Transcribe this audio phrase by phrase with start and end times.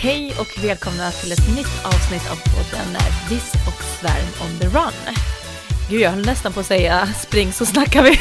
[0.00, 2.96] Hej och välkomna till ett nytt avsnitt av podden
[3.30, 5.14] Viss och svärm on the run.
[5.90, 8.10] Gud, jag höll nästan på att säga spring så snackar vi.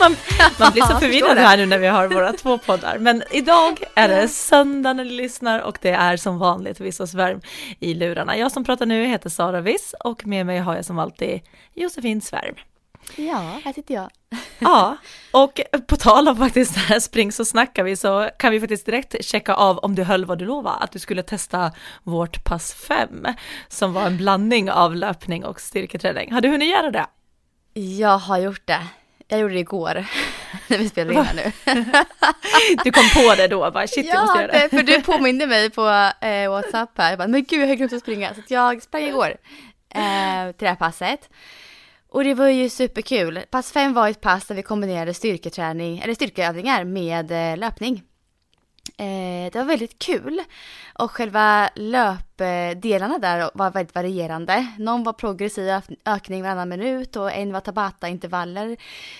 [0.00, 0.16] man,
[0.58, 2.98] man blir så förvirrad här nu när vi har våra två poddar.
[2.98, 7.08] Men idag är det söndag när ni lyssnar och det är som vanligt Viss och
[7.08, 7.40] svärm
[7.80, 8.36] i lurarna.
[8.36, 11.40] Jag som pratar nu heter Sara Viss och med mig har jag som alltid
[11.74, 12.54] Josefin Svärm.
[13.16, 14.10] Ja, här sitter jag.
[14.58, 14.96] Ja,
[15.30, 18.86] och på tal om faktiskt det här spring så snackar vi så kan vi faktiskt
[18.86, 21.72] direkt checka av om du höll vad du lovade, att du skulle testa
[22.02, 23.26] vårt pass 5
[23.68, 26.32] som var en blandning av löpning och styrketräning.
[26.32, 27.06] Har du hunnit göra det?
[27.74, 28.86] Jag har gjort det.
[29.28, 29.94] Jag gjorde det igår
[30.68, 31.52] när vi spelade in här nu.
[32.84, 34.68] Du kom på det då, bara shit jag måste ja, göra det.
[34.68, 37.10] för du påminde mig på eh, WhatsApp här.
[37.10, 38.34] Jag bara, men gud jag har glömt att springa.
[38.34, 39.36] Så jag sprang igår
[39.94, 41.28] eh, till det här passet.
[42.10, 43.40] Och det var ju superkul.
[43.50, 48.02] Pass 5 var ett pass där vi kombinerade styrketräning, eller styrkeövningar med eh, löpning.
[48.96, 50.42] Eh, det var väldigt kul.
[50.94, 54.66] Och själva löpdelarna där var väldigt varierande.
[54.78, 58.76] Någon var progressiv ökning varannan minut och en var tabata-intervaller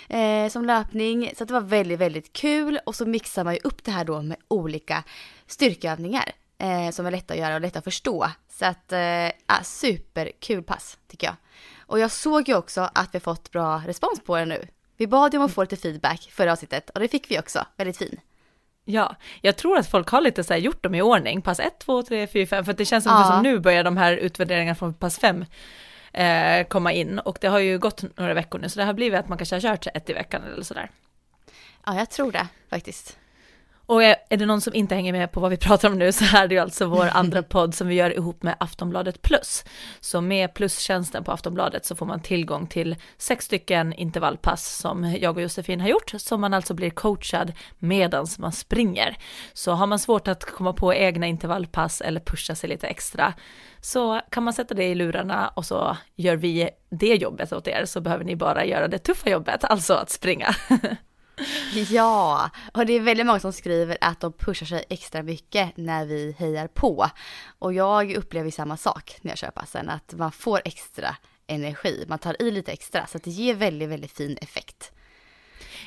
[0.09, 1.33] eh, som löpning.
[1.37, 2.81] Så det var väldigt, väldigt kul.
[2.87, 5.05] Och så mixar man ju upp det här då med olika
[5.47, 8.31] styrkeövningar eh, som är lätta att göra och lätta att förstå.
[8.49, 11.37] Så att, eh, ja, superkul pass tycker jag.
[11.91, 14.67] Och jag såg ju också att vi fått bra respons på det nu.
[14.97, 17.67] Vi bad ju om att få lite feedback förra avsnittet och det fick vi också,
[17.77, 18.21] väldigt fin.
[18.85, 21.79] Ja, jag tror att folk har lite så här gjort dem i ordning, pass 1,
[21.79, 23.25] 2, 3, 4, 5, för det känns som, Ja.
[23.25, 25.45] som nu börjar de här utvärderingarna från pass 5
[26.13, 29.21] eh, komma in och det har ju gått några veckor nu så det har blivit
[29.21, 30.91] att man kanske har kört ett i veckan eller sådär.
[31.87, 33.19] Ja, jag tror det faktiskt.
[33.91, 36.37] Och är det någon som inte hänger med på vad vi pratar om nu så
[36.37, 39.65] är det ju alltså vår andra podd som vi gör ihop med Aftonbladet Plus.
[40.01, 45.37] Så med plustjänsten på Aftonbladet så får man tillgång till sex stycken intervallpass som jag
[45.37, 49.17] och Josefin har gjort, som man alltså blir coachad medans man springer.
[49.53, 53.35] Så har man svårt att komma på egna intervallpass eller pusha sig lite extra
[53.81, 57.85] så kan man sätta det i lurarna och så gör vi det jobbet åt er
[57.85, 60.55] så behöver ni bara göra det tuffa jobbet, alltså att springa.
[61.91, 66.05] Ja, och det är väldigt många som skriver att de pushar sig extra mycket när
[66.07, 67.07] vi hejar på.
[67.59, 72.19] Och jag upplever samma sak när jag kör passen, att man får extra energi, man
[72.19, 74.93] tar i lite extra, så det ger väldigt, väldigt fin effekt.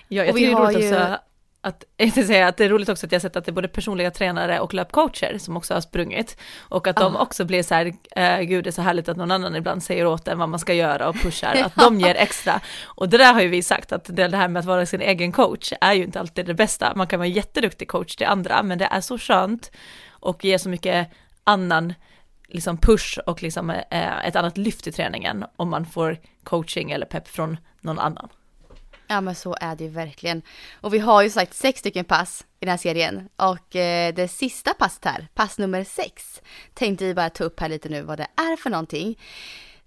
[0.08, 1.20] Ja, jag Och vi tycker det är roligt ju- också
[1.64, 3.68] att, jag säga att det är roligt också att jag sett att det är både
[3.68, 6.38] personliga tränare och löpcoacher som också har sprungit.
[6.60, 7.20] Och att de Ah.
[7.20, 10.06] också blir så här, eh, gud det är så härligt att någon annan ibland säger
[10.06, 12.62] åt en vad man ska göra och pushar, att de ger extra.
[12.84, 15.32] Och det där har ju vi sagt, att det här med att vara sin egen
[15.32, 16.94] coach är ju inte alltid det bästa.
[16.96, 19.72] Man kan vara en jätteduktig coach till andra, men det är så skönt
[20.10, 21.12] och ger så mycket
[21.44, 21.94] annan
[22.48, 27.06] liksom push och liksom eh, ett annat lyft i träningen om man får coaching eller
[27.06, 28.30] pepp från någon annan.
[29.08, 30.42] Ja men så är det ju verkligen.
[30.82, 33.30] Och vi har ju sagt sex stycken pass i den här serien.
[33.36, 36.42] Och eh, det sista passet här, pass nummer sex,
[36.74, 39.20] tänkte vi bara ta upp här lite nu vad det är för någonting.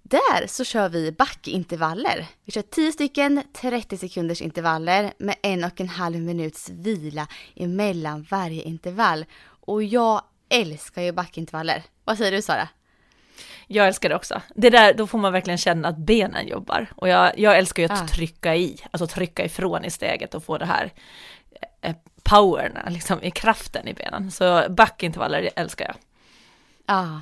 [0.03, 2.25] Där så kör vi backintervaller.
[2.45, 8.27] Vi kör 10 stycken 30 sekunders intervaller med en och en halv minuts vila emellan
[8.29, 9.25] varje intervall.
[9.41, 11.83] Och jag älskar ju backintervaller.
[12.03, 12.69] Vad säger du Sara?
[13.67, 14.41] Jag älskar det också.
[14.55, 16.87] Det där, då får man verkligen känna att benen jobbar.
[16.95, 18.07] Och jag, jag älskar ju att Ah.
[18.07, 20.93] trycka i, alltså trycka ifrån i steget och få det här
[21.81, 24.31] eh, powern, liksom i kraften i benen.
[24.31, 25.95] Så backintervaller älskar jag.
[26.85, 27.21] Ja,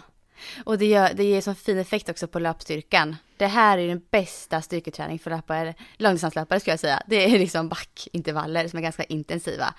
[0.65, 3.15] och det, gör, det ger sån fin effekt också på löpstyrkan.
[3.37, 7.03] Det här är den bästa styrketräning för löpare, långdistanslöpare skulle jag säga.
[7.07, 9.73] Det är liksom backintervaller som är ganska intensiva.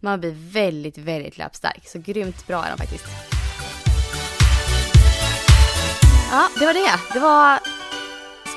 [0.00, 1.88] Man blir väldigt, väldigt löpstark.
[1.88, 3.33] Så grymt bra är de faktiskt.
[6.34, 7.12] Ja, det var det.
[7.12, 7.60] Det var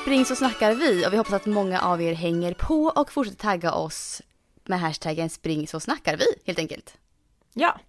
[0.02, 3.38] Spring så snackar vi och vi hoppas att många av er hänger på och fortsätter
[3.38, 4.22] tagga oss
[4.64, 6.96] med hashtaggen spring så snackar vi helt enkelt.
[7.52, 7.80] Ja.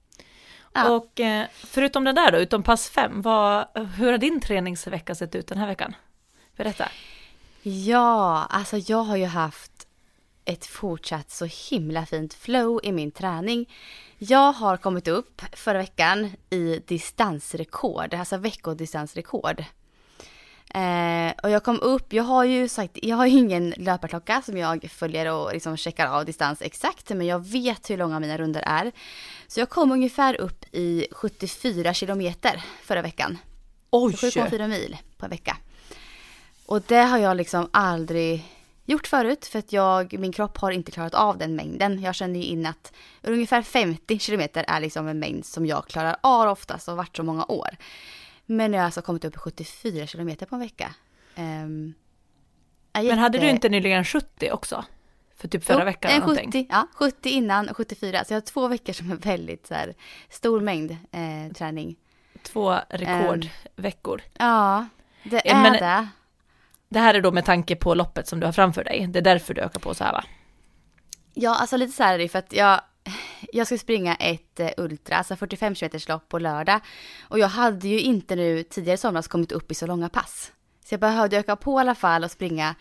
[0.74, 0.90] Ja.
[0.90, 3.66] Och eh, förutom det där då, utom pass fem, vad,
[3.98, 5.96] hur har din träningsvecka sett ut den här veckan?
[6.56, 6.90] Berätta.
[7.62, 9.88] Ja, alltså jag har ju haft
[10.46, 13.70] ett fortsatt så himla fint flow i min träning.
[14.18, 19.64] Jag har kommit upp förra veckan i distansrekord, alltså veckodistansrekord.
[20.74, 24.58] Eh, och jag kom upp, jag har ju sagt, jag har ju ingen löparklocka som
[24.58, 28.64] jag följer och liksom checkar av distans exakt, men jag vet hur långa mina runder
[28.66, 28.92] är.
[29.48, 33.38] Så jag kom ungefär upp i 74 kilometer förra veckan.
[33.90, 34.14] Oj!
[34.14, 35.58] 7,4 mil på en vecka.
[36.66, 38.46] Och det har jag liksom aldrig
[38.86, 42.02] gjort förut för att jag, min kropp har inte klarat av den mängden.
[42.02, 46.16] Jag känner ju in att ungefär 50 kilometer är liksom en mängd som jag klarar
[46.22, 47.70] av oftast och varit så många år.
[48.52, 50.94] Men jag har alltså kommit upp i 74 kilometer på en vecka.
[51.36, 51.94] Um,
[52.94, 54.86] Men hade du inte nyligen 70 också?
[55.36, 56.68] För typ förra jo, veckan eller 70, någonting?
[56.70, 58.24] Ja, 70 innan och 74.
[58.24, 59.94] Så jag har två veckor som är väldigt så här,
[60.30, 61.96] stor mängd eh, träning.
[62.44, 64.16] Två rekordveckor.
[64.16, 64.88] Um, ja,
[65.24, 66.08] det är Men, det.
[66.90, 69.08] Det här är då med tanke på loppet som du har framför dig.
[69.08, 70.24] Det är därför du ökar på så här va?
[71.34, 72.82] Ja, alltså lite så här är det för att jag,
[73.54, 76.80] jag ska springa ett eh, ultra, alltså 45 km lopp på lördag.
[77.22, 80.52] Och jag hade ju inte nu tidigare i somras kommit upp i så långa pass.
[80.86, 82.76] Så jag behövde öka på i alla fall och springa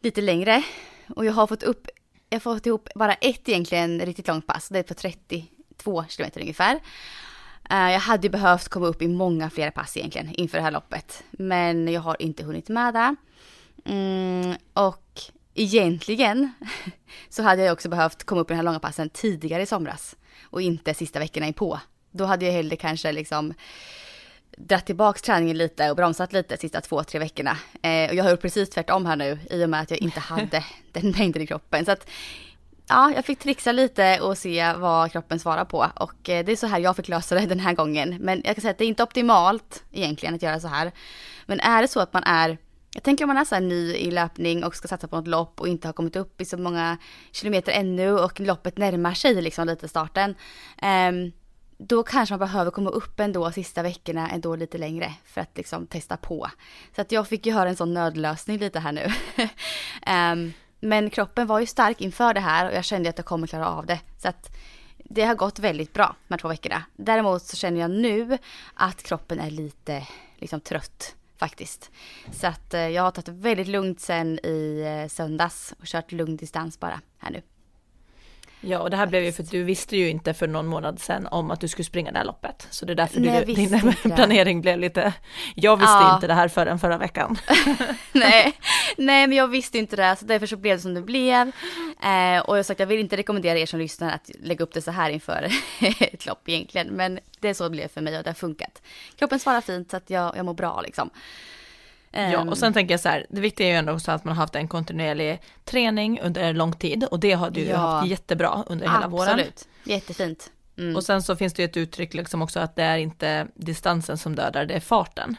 [0.00, 0.62] lite längre.
[1.16, 1.88] Och jag har fått upp,
[2.28, 4.68] jag har fått ihop bara ett egentligen riktigt långt pass.
[4.68, 6.80] Det är på 32 km ungefär.
[7.70, 10.70] Eh, jag hade ju behövt komma upp i många fler pass egentligen inför det här
[10.70, 11.24] loppet.
[11.30, 13.16] Men jag har inte hunnit med det.
[13.84, 15.20] Mm, och
[15.56, 16.52] egentligen
[17.28, 20.16] så hade jag också behövt komma upp i den här långa passen tidigare i somras.
[20.44, 21.80] Och inte sista veckorna på.
[22.10, 23.54] Då hade jag hellre kanske liksom
[24.56, 27.56] dratt tillbaks träningen lite och bromsat lite sista två, tre veckorna.
[27.82, 30.20] Eh, och jag har gjort precis tvärtom här nu i och med att jag inte
[30.20, 31.84] hade den mängden i kroppen.
[31.84, 32.10] Så att
[32.88, 35.86] ja, jag fick trixa lite och se vad kroppen svarar på.
[35.94, 38.16] Och eh, det är så här jag fick lösa det den här gången.
[38.20, 40.92] Men jag kan säga att det är inte optimalt egentligen att göra så här.
[41.46, 42.58] Men är det så att man är,
[42.96, 45.26] jag tänker om man är så här ny i löpning och ska satsa på något
[45.28, 46.96] lopp och inte har kommit upp i så många
[47.32, 50.34] kilometer ännu och loppet närmar sig liksom lite starten.
[50.82, 51.32] Um,
[51.78, 55.86] då kanske man behöver komma upp ändå sista veckorna ändå lite längre för att liksom
[55.86, 56.50] testa på.
[56.94, 59.06] Så att jag fick ju höra en sån nödlösning lite här nu.
[60.32, 63.46] um, Men kroppen var ju stark inför det här och jag kände att jag kommer
[63.46, 64.00] klara av det.
[64.18, 64.56] Så att
[64.96, 66.82] det har gått väldigt bra de här två veckorna.
[66.96, 68.38] Däremot så känner jag nu
[68.74, 70.06] att kroppen är lite
[70.38, 71.90] liksom trött faktiskt.
[72.32, 76.12] Så att eh, jag har tagit det väldigt lugnt sen i eh, söndags och kört
[76.12, 77.42] lugn distans bara här nu.
[78.60, 81.00] Ja, och det här blev ju för att du visste ju inte för någon månad
[81.00, 82.66] sedan om att du skulle springa det här loppet.
[82.70, 85.12] Så det är därför Nej, du, din planering blev lite,
[85.54, 86.14] jag visste ja.
[86.14, 87.38] inte det här förrän förra veckan.
[88.12, 88.52] Nej.
[88.96, 91.52] Nej, men jag visste inte det, så därför så blev det som det blev.
[92.02, 94.82] Eh, och jag sagt, jag vill inte rekommendera er som lyssnar att lägga upp det
[94.82, 95.48] så här inför
[96.00, 96.88] ett lopp egentligen.
[96.88, 98.82] Men det är så det blev för mig och det har funkat.
[99.16, 101.10] Kroppen svarar fint så att jag, jag mår bra liksom.
[102.16, 104.36] Ja, och sen tänker jag så här, det viktiga är ju ändå också att man
[104.36, 107.76] har haft en kontinuerlig träning under lång tid och det har du ja.
[107.76, 109.12] haft jättebra under hela Absolut.
[109.12, 109.30] våren.
[109.30, 110.50] Absolut, jättefint.
[110.78, 110.96] Mm.
[110.96, 114.18] Och sen så finns det ju ett uttryck liksom också att det är inte distansen
[114.18, 115.36] som dödar, det är farten.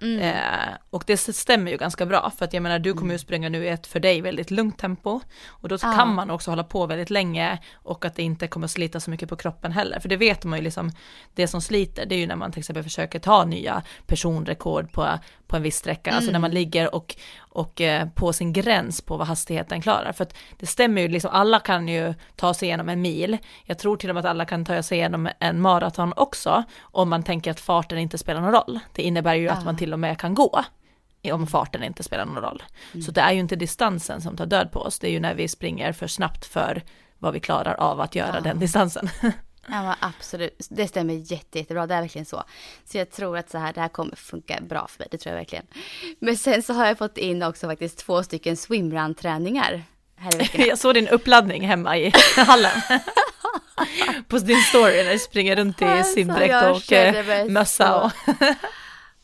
[0.00, 0.20] Mm.
[0.20, 3.18] Eh, och det stämmer ju ganska bra för att jag menar du kommer ju mm.
[3.18, 5.96] springa nu i ett för dig väldigt lugnt tempo och då ah.
[5.96, 9.28] kan man också hålla på väldigt länge och att det inte kommer slita så mycket
[9.28, 10.92] på kroppen heller för det vet man ju liksom
[11.34, 15.18] det som sliter det är ju när man till exempel försöker ta nya personrekord på,
[15.46, 16.16] på en viss sträcka, mm.
[16.16, 16.60] alltså när man mm.
[16.60, 17.16] ligger och,
[17.48, 20.12] och eh, på sin gräns på vad hastigheten klarar.
[20.12, 23.38] För att det stämmer ju, liksom alla kan ju ta sig igenom en mil.
[23.64, 27.08] Jag tror till och med att alla kan ta sig igenom en maraton också, om
[27.08, 28.78] man tänker att farten inte spelar någon roll.
[28.92, 29.52] Det innebär ju ah.
[29.52, 30.64] att man till och med kan gå
[31.32, 32.62] om farten inte spelar någon roll.
[32.92, 33.02] Mm.
[33.02, 35.34] Så det är ju inte distansen som tar död på oss, det är ju när
[35.34, 36.82] vi springer för snabbt för
[37.18, 38.40] vad vi klarar av att göra ah.
[38.40, 39.08] den distansen.
[39.70, 42.44] Ja absolut, det stämmer jätte, jättebra, det är verkligen så.
[42.84, 45.32] Så jag tror att så här, det här kommer funka bra för mig, det tror
[45.32, 45.66] jag verkligen.
[46.18, 49.82] Men sen så har jag fått in också faktiskt två stycken swimrun-träningar
[50.16, 50.66] här i veckan.
[50.66, 52.80] Jag såg din uppladdning hemma i hallen.
[54.28, 58.12] På din story när du springer runt i simdräkt och mössa och...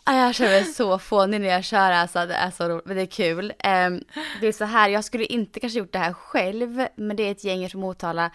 [0.07, 3.03] Jag känner mig så fånig när jag kör alltså, det är så roligt, men det
[3.03, 3.45] är kul.
[3.45, 4.05] Um,
[4.41, 7.31] det är så här, jag skulle inte kanske gjort det här själv, men det är
[7.31, 8.31] ett gäng från Motala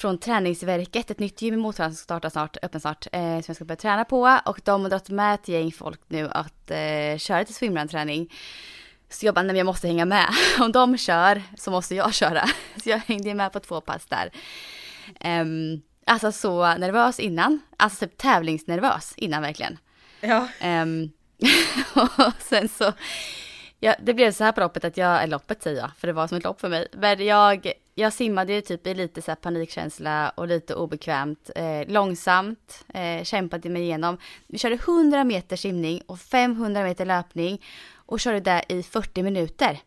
[0.00, 3.56] från Träningsverket, ett nytt gym i Motala som startar snart, öppen snart, eh, som jag
[3.56, 4.40] ska börja träna på.
[4.44, 8.32] Och de har dragit med ett gäng folk nu att eh, köra lite swimrun-träning.
[9.08, 10.26] Så jag bara, nej men jag måste hänga med.
[10.60, 12.44] Om de kör så måste jag köra.
[12.82, 14.30] Så jag hängde med på två pass där.
[15.40, 19.78] Um, alltså så nervös innan, alltså typ tävlingsnervös innan verkligen.
[20.20, 20.48] Ja.
[20.64, 21.12] Um,
[21.94, 22.92] och sen så,
[23.80, 26.12] ja, det blev så här på loppet att jag, eller loppet säger jag, för det
[26.12, 26.88] var som ett lopp för mig.
[26.92, 32.84] Men jag jag simmade ju typ i lite så panikkänsla och lite obekvämt, eh, långsamt,
[32.94, 34.18] eh, kämpade mig igenom.
[34.46, 37.62] Vi körde 100 meter simning och 500 meter löpning
[37.94, 39.80] och körde där i 40 minuter.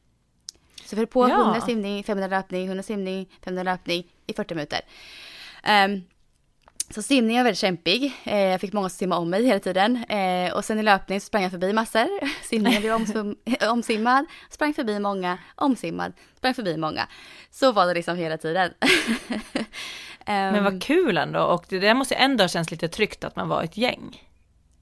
[0.85, 1.41] Så vi höll på ja.
[1.41, 4.81] 100 simning, 500 löpning, 100 simning, 500 löpning i 40 minuter.
[5.85, 6.03] Um,
[6.89, 8.13] så simningen var väldigt kämpig.
[8.23, 10.03] Eh, jag fick många som simma om mig hela tiden.
[10.09, 12.07] Eh, och sen i löpning så sprang jag förbi massor.
[12.43, 14.25] Simningen blev omsum- omsimmad.
[14.49, 17.07] Sprang förbi många, omsimmad, sprang förbi många.
[17.51, 18.73] Så var det liksom hela tiden.
[20.25, 23.35] Men Ehm, vad kul ändå och det där måste ändå ha känts lite tryggt att
[23.35, 24.23] man var ett gäng.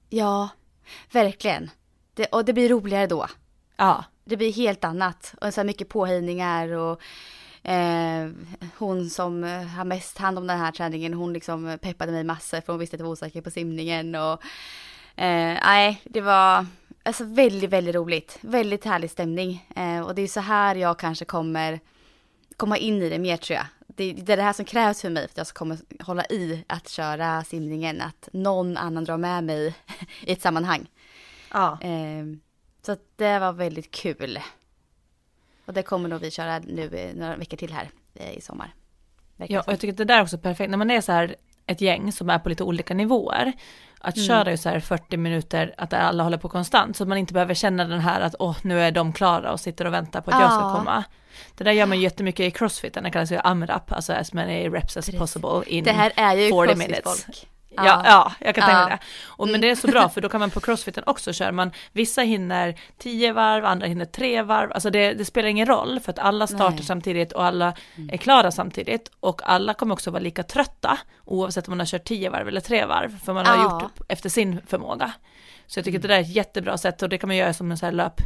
[0.08, 0.48] Ja,
[1.12, 1.70] verkligen.
[2.14, 3.26] Det, och det blir roligare då.
[3.76, 5.34] Ja, Det blir helt annat.
[5.40, 7.00] Och så här mycket påhejningar och
[7.62, 8.30] eh,
[8.78, 12.60] hon som eh, har mest hand om den här träningen, hon liksom peppade mig massor
[12.60, 14.32] för hon visste att jag var osäker på simningen och
[15.16, 16.66] eh, nej, det var
[17.02, 18.38] alltså väldigt, väldigt roligt.
[18.40, 19.68] Väldigt härlig stämning.
[19.76, 21.80] Eh, och det är så här jag kanske kommer
[22.56, 23.66] komma in i det mer tror jag.
[23.86, 26.24] Det, det är det här som krävs för mig för att jag ska komma, hålla
[26.24, 29.74] i att köra simningen, att någon annan drar med mig
[30.22, 30.90] i ett sammanhang.
[31.52, 31.78] ja.
[31.80, 32.24] Eh,
[32.86, 34.38] så att det var väldigt kul.
[35.72, 38.74] Och det kommer nog vi köra nu några veckor till här eh, i sommar.
[39.36, 41.12] Verkar Ja, och jag tycker att det där är också perfekt, när man är så
[41.12, 41.36] här
[41.66, 43.52] ett gäng som är på lite olika nivåer,
[44.00, 44.26] att Mm.
[44.26, 47.32] köra ju så här 40 minuter, att alla håller på konstant, så att man inte
[47.32, 50.30] behöver känna den här att åh, nu är de klara och sitter och väntar på
[50.30, 51.04] att jag ska komma.
[51.56, 54.96] Det där gör man jättemycket i crossfit, det kallas ju AMRAP, alltså as many reps
[54.96, 55.18] as Precis.
[55.20, 57.48] possible in det här är ju 40 crossfit-folk.
[57.76, 58.88] Ja, ja, jag kan tänka Ja.
[58.88, 58.98] det.
[59.26, 61.70] Och, men det är så bra för då kan man på crossfiten också köra, man,
[61.92, 66.12] vissa hinner 10 varv, andra hinner 3 varv, alltså det, det spelar ingen roll för
[66.12, 66.82] att alla startar Nej.
[66.84, 67.74] samtidigt och alla
[68.10, 72.04] är klara samtidigt och alla kommer också vara lika trötta oavsett om man har kört
[72.04, 73.80] 10 varv eller 3 varv för man har Ja.
[73.82, 75.12] gjort efter sin förmåga.
[75.66, 77.52] Så jag tycker att det där är ett jättebra sätt och det kan man göra
[77.54, 78.20] som en sån här löp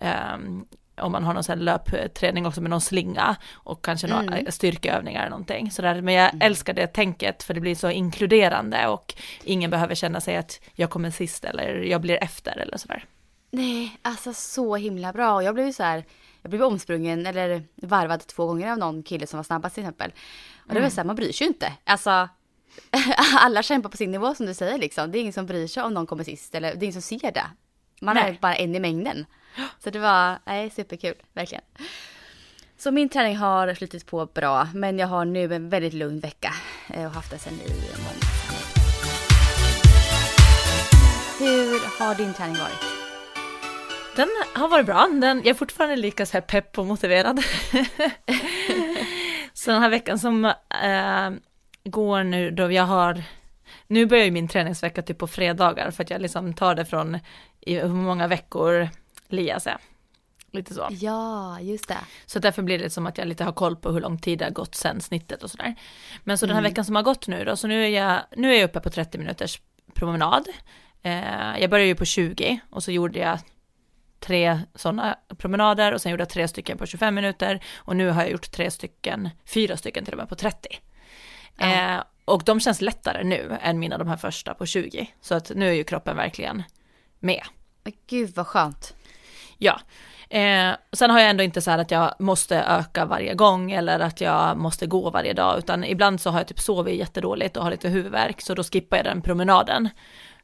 [0.00, 0.64] ehm,
[1.00, 4.52] om man har någon sån löpträning också med någon slinga och kanske några Mm.
[4.52, 5.70] styrkeövningar eller någonting.
[5.70, 9.14] Så där, men jag älskar det tänket för det blir så inkluderande och
[9.44, 13.04] ingen behöver känna sig att jag kommer sist eller jag blir efter eller sådär.
[13.50, 15.34] Nej, alltså så himla bra.
[15.34, 16.04] Och jag blev ju så här,
[16.42, 20.12] jag blev omsprungen eller varvad två gånger av någon kille som var snabbast till exempel.
[20.68, 21.72] Och det var så här, man bryr sig ju inte.
[21.84, 22.28] Alltså,
[23.38, 25.12] alla kämpar på sin nivå som du säger liksom.
[25.12, 27.18] Det är ingen som bryr sig om någon kommer sist eller det är ingen som
[27.18, 27.44] ser det.
[28.00, 28.38] Man är Nej.
[28.40, 29.26] bara en i mängden.
[29.84, 31.64] Så det var, nej, superkul, verkligen.
[32.78, 36.54] Så min träning har flutit på bra, men jag har nu en väldigt lugn vecka
[36.94, 38.28] eh, och haft det sedan i måndags.
[41.38, 42.98] Hur har din träning varit?
[44.16, 47.38] Den har varit bra, den, jag är fortfarande lika så här pepp och motiverad.
[49.52, 51.30] så den här veckan som eh,
[51.84, 53.22] går nu då jag har,
[53.86, 57.18] nu börjar ju min träningsvecka typ på fredagar för att jag liksom tar det från
[57.60, 58.88] i hur många veckor
[59.28, 59.78] Lias är.
[60.52, 60.88] Lite så.
[60.90, 61.98] Ja, just det.
[62.26, 64.44] Så därför blir det som att jag lite har koll på hur lång tid det
[64.44, 65.74] har gått sen snittet och sådär.
[66.24, 68.54] Men så den här veckan som har gått nu då, så nu är jag, nu
[68.54, 69.60] är jag uppe på 30 minuters
[69.94, 70.48] promenad.
[71.02, 73.38] Eh, jag började ju på 20 och så gjorde jag
[74.20, 78.22] tre sådana promenader och sen gjorde jag tre stycken på 25 minuter och nu har
[78.22, 80.68] jag gjort tre stycken, fyra stycken till och med på 30.
[81.58, 85.10] Eh, och de känns lättare nu än mina de här första på 20.
[85.20, 86.62] Så att nu är ju kroppen verkligen
[87.18, 87.42] med.
[87.82, 88.94] Men gud vad skönt.
[89.58, 89.80] Ja,
[90.30, 94.00] eh, sen har jag ändå inte så här att jag måste öka varje gång eller
[94.00, 97.62] att jag måste gå varje dag, utan ibland så har jag typ sovit jättedåligt och
[97.62, 99.88] har lite huvudvärk, så då skippar jag den promenaden.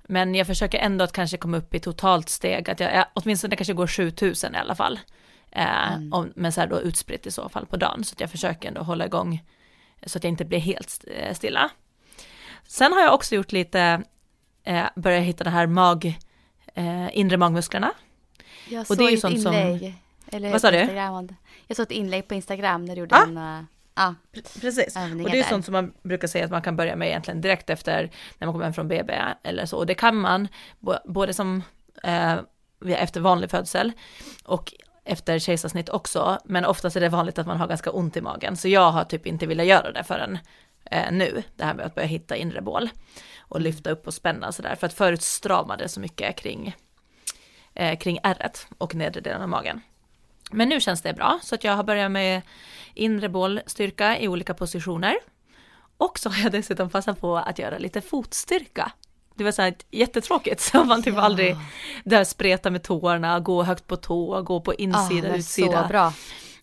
[0.03, 3.57] Men jag försöker ändå att kanske komma upp i totalt steg, att jag, jag åtminstone
[3.57, 5.01] kanske går 7000 i alla fall.
[5.51, 8.31] Eh, om, men så här då utspritt i så fall på dagen, så att jag
[8.31, 9.43] försöker ändå hålla igång
[10.07, 11.71] så att jag inte blir helt eh, stilla.
[12.67, 14.03] Sen har jag också gjort lite,
[14.65, 16.19] eh, börjat hitta det här mag,
[16.75, 17.93] eh, inre magmusklerna.
[18.69, 19.95] Jag Och såg det är ju ett sånt som- inlägg.
[20.27, 20.81] Eller Vad sa du?
[20.81, 21.29] Instagram.
[21.67, 23.23] Jag såg ett inlägg på Instagram när du gjorde Ah.
[23.23, 23.39] en...
[23.39, 23.65] uh,
[23.97, 24.15] Ja,
[24.61, 27.41] Precis, och det är sånt som man brukar säga att man kan börja med egentligen
[27.41, 29.77] direkt efter när man kommer hem från BB eller så.
[29.77, 30.49] Och det kan man
[31.05, 31.63] både som
[32.03, 32.37] eh,
[32.87, 33.93] efter vanlig födsel
[34.45, 36.39] och efter kejsarsnitt också.
[36.45, 38.57] Men oftast är det vanligt att man har ganska ont i magen.
[38.57, 40.39] Så jag har typ inte velat göra det förrän
[40.91, 41.43] eh, nu.
[41.57, 42.91] Det här med att börja hitta inre bål
[43.41, 44.75] och lyfta upp och spänna sådär.
[44.75, 46.77] För att förut stramade det så mycket kring,
[47.75, 49.81] eh, kring ärret och nedre delen av magen.
[50.51, 52.43] Men nu känns det bra, så att jag har börjat med
[52.95, 55.17] inre bålstyrka i olika positioner.
[55.97, 58.93] Och så har jag dessutom passat på att göra lite fotstyrka.
[59.35, 61.21] Det var så här jättetråkigt, så man typ Ja.
[61.21, 61.57] aldrig
[62.05, 65.83] där spreta med tårna, gå högt på tå, gå på ah, insida, men utsida.
[65.83, 66.13] så bra.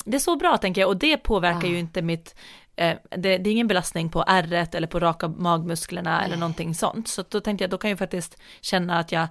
[0.05, 1.67] Det är så bra tänker jag och det påverkar Ja.
[1.67, 2.35] ju inte mitt,
[2.75, 7.07] eh, det, det är ingen belastning på ärret eller på raka magmusklerna eller någonting sånt.
[7.07, 9.27] Så då tänkte jag, då kan jag faktiskt känna att jag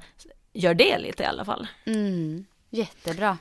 [0.52, 1.66] gör det lite i alla fall.
[1.86, 3.38] Mm, jättebra.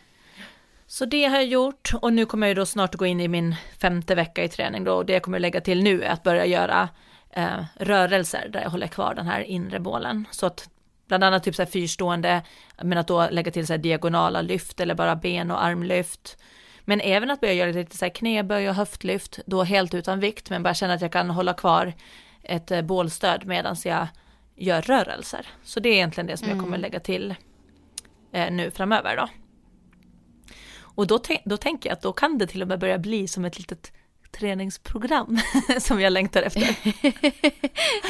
[0.88, 3.56] Så det har jag gjort och nu kommer jag då snart gå in i min
[3.78, 6.46] femte vecka i träning då och det jag kommer lägga till nu är att börja
[6.46, 6.90] göra
[7.30, 10.28] eh, rörelser där jag håller kvar den här inre bålen.
[10.32, 10.70] Så att
[11.08, 12.42] bland annat typ så här fyrstående,
[12.82, 16.38] men att då lägga till så här diagonala lyft eller bara ben och armlyft.
[16.82, 20.50] Men även att börja göra lite så här knäböj och höftlyft, då helt utan vikt,
[20.50, 21.94] men bara känna att jag kan hålla kvar
[22.44, 24.08] ett eh, bålstöd medan jag
[24.60, 25.48] gör rörelser.
[25.64, 26.66] Så det är egentligen det som jag Mm.
[26.66, 27.36] kommer lägga till
[28.32, 29.28] eh, nu framöver då.
[30.82, 33.46] Och då, då tänker jag att då kan det till och med börja bli som
[33.46, 33.92] ett litet
[34.32, 35.40] träningsprogram
[35.80, 36.76] som jag längtar efter.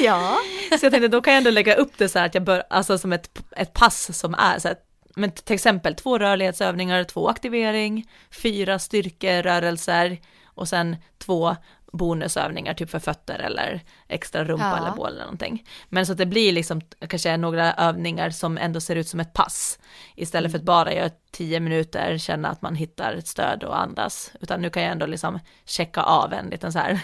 [0.00, 0.36] Ja.
[0.80, 2.62] Så jag tänkte då kan jag ändå lägga upp det så här att jag bör,
[2.70, 4.76] alltså som ett, ett pass som är så här,
[5.16, 11.56] men till exempel två rörlighetsövningar, två aktivering, fyra styrkerörelser och sen två
[11.92, 14.76] bonusövningar typ för fötter eller extra rumpa Ja.
[14.78, 15.66] eller bål eller någonting.
[15.88, 19.32] Men så att det blir liksom kanske några övningar som ändå ser ut som ett
[19.32, 19.78] pass
[20.16, 24.32] istället för att bara göra tio minuter, känna att man hittar ett stöd och andas,
[24.40, 27.00] utan nu kan jag ändå liksom checka av en liten så här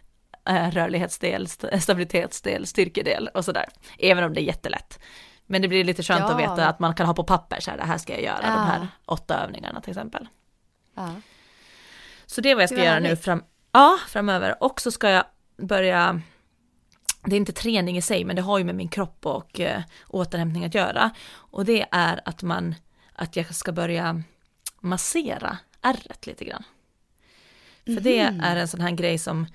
[0.48, 3.66] eh, rörlighetsdel, st- stabilitetsdel, styrkedel och sådär.
[3.98, 4.98] Även om det är jättelätt.
[5.46, 6.30] Men det blir lite skönt Ja.
[6.32, 8.40] att veta att man kan ha på papper så här, det här ska jag göra,
[8.40, 8.58] de Ja.
[8.58, 10.28] här åtta övningarna till exempel.
[12.26, 13.42] Så det är vad jag ska göra nu fram,
[13.72, 14.62] ja, framöver.
[14.62, 15.24] Och så ska jag
[15.56, 16.20] börja,
[17.24, 19.82] det är inte träning i sig, men det har ju med min kropp och eh,
[20.08, 21.10] återhämtning att göra.
[21.32, 22.74] Och det är att man,
[23.12, 24.22] att jag ska börja
[24.80, 26.64] massera ärret lite grann.
[27.84, 29.46] För det är en sån här grej som,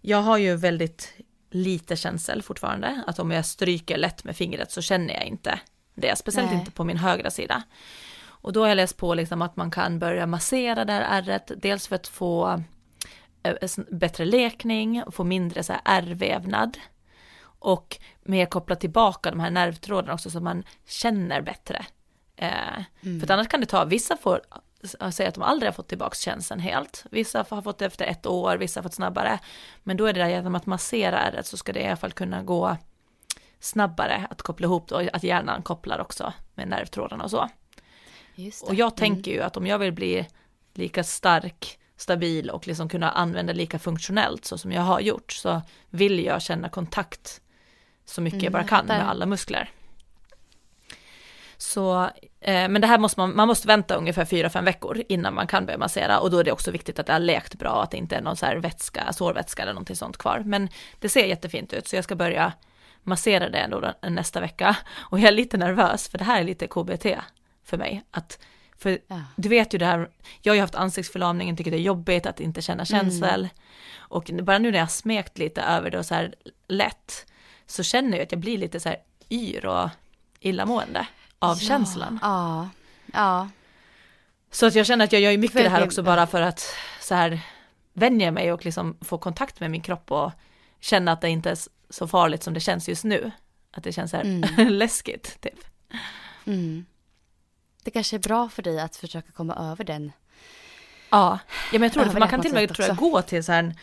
[0.00, 1.12] jag har ju väldigt
[1.50, 5.60] lite känsel fortfarande, att om jag stryker lätt med fingret så känner jag inte
[5.94, 6.58] det, speciellt Nej.
[6.58, 7.62] inte på min högra sida.
[8.22, 11.52] Och då har jag läst på liksom att man kan börja massera det här ärret,
[11.56, 12.62] dels för att få
[13.90, 16.78] bättre lekning, få mindre så här ärrvävnad
[17.42, 21.86] och mer koppla tillbaka de här nervtrådarna också så man känner bättre.
[22.36, 22.48] Eh,
[23.02, 24.40] För att annars kan det ta, vissa får
[24.82, 27.04] s- säga att de aldrig har fått tillbaka känslan helt.
[27.10, 29.38] Vissa har fått det efter ett år, vissa har fått snabbare.
[29.82, 32.12] Men då är det där genom att massera ärret så ska det i alla fall
[32.12, 32.76] kunna gå
[33.60, 37.48] snabbare att koppla ihop och att hjärnan kopplar också med nervtrådarna och så.
[38.68, 40.26] Och jag tänker ju att om jag vill bli
[40.74, 45.62] lika stark, stabil och liksom kunna använda lika funktionellt så som jag har gjort så
[45.90, 47.40] vill jag känna kontakt
[48.04, 49.70] så mycket jag bara kan med alla muskler.
[51.56, 52.02] Så,
[52.40, 55.66] eh, men det här måste man, man måste vänta ungefär 4-5 veckor innan man kan
[55.66, 57.96] börja massera och då är det också viktigt att det har läkt bra, att det
[57.96, 60.42] inte är någon så här vätska, sårvätska eller någonting sånt kvar.
[60.46, 62.52] Men det ser jättefint ut så jag ska börja
[63.02, 66.44] massera det ändå då- nästa vecka och jag är lite nervös för det här är
[66.44, 67.06] lite KBT
[67.64, 68.02] för mig.
[68.10, 68.38] Att,
[68.80, 69.22] för Ja.
[69.36, 70.10] du vet ju det här,
[70.42, 73.48] jag har ju haft ansiktsförlamning, tycker det är jobbigt att inte känna känsel.
[73.98, 76.34] Och bara nu när jag smekt lite över det och så här
[76.68, 77.26] lätt,
[77.66, 78.98] så känner jag att jag blir lite så här
[79.30, 79.88] yr och
[80.40, 81.06] illamående
[81.38, 82.18] av Ja, känslan.
[82.22, 82.68] Ja.
[83.12, 83.48] Ja.
[84.50, 86.42] Så att jag känner att jag gör ju mycket För det här också bara för
[86.42, 87.40] att så här
[87.92, 90.32] vänja mig och liksom få kontakt med min kropp och
[90.80, 91.58] känna att det inte är
[91.90, 93.30] så farligt som det känns just nu.
[93.70, 95.64] Att det känns så här läskigt typ.
[96.44, 96.86] Mm.
[97.82, 100.12] Det kanske är bra för dig att försöka komma över den.
[101.10, 101.38] Ja,
[101.72, 103.44] ja men jag tror det, för man kan till och med tror jag, gå till
[103.44, 103.74] så här,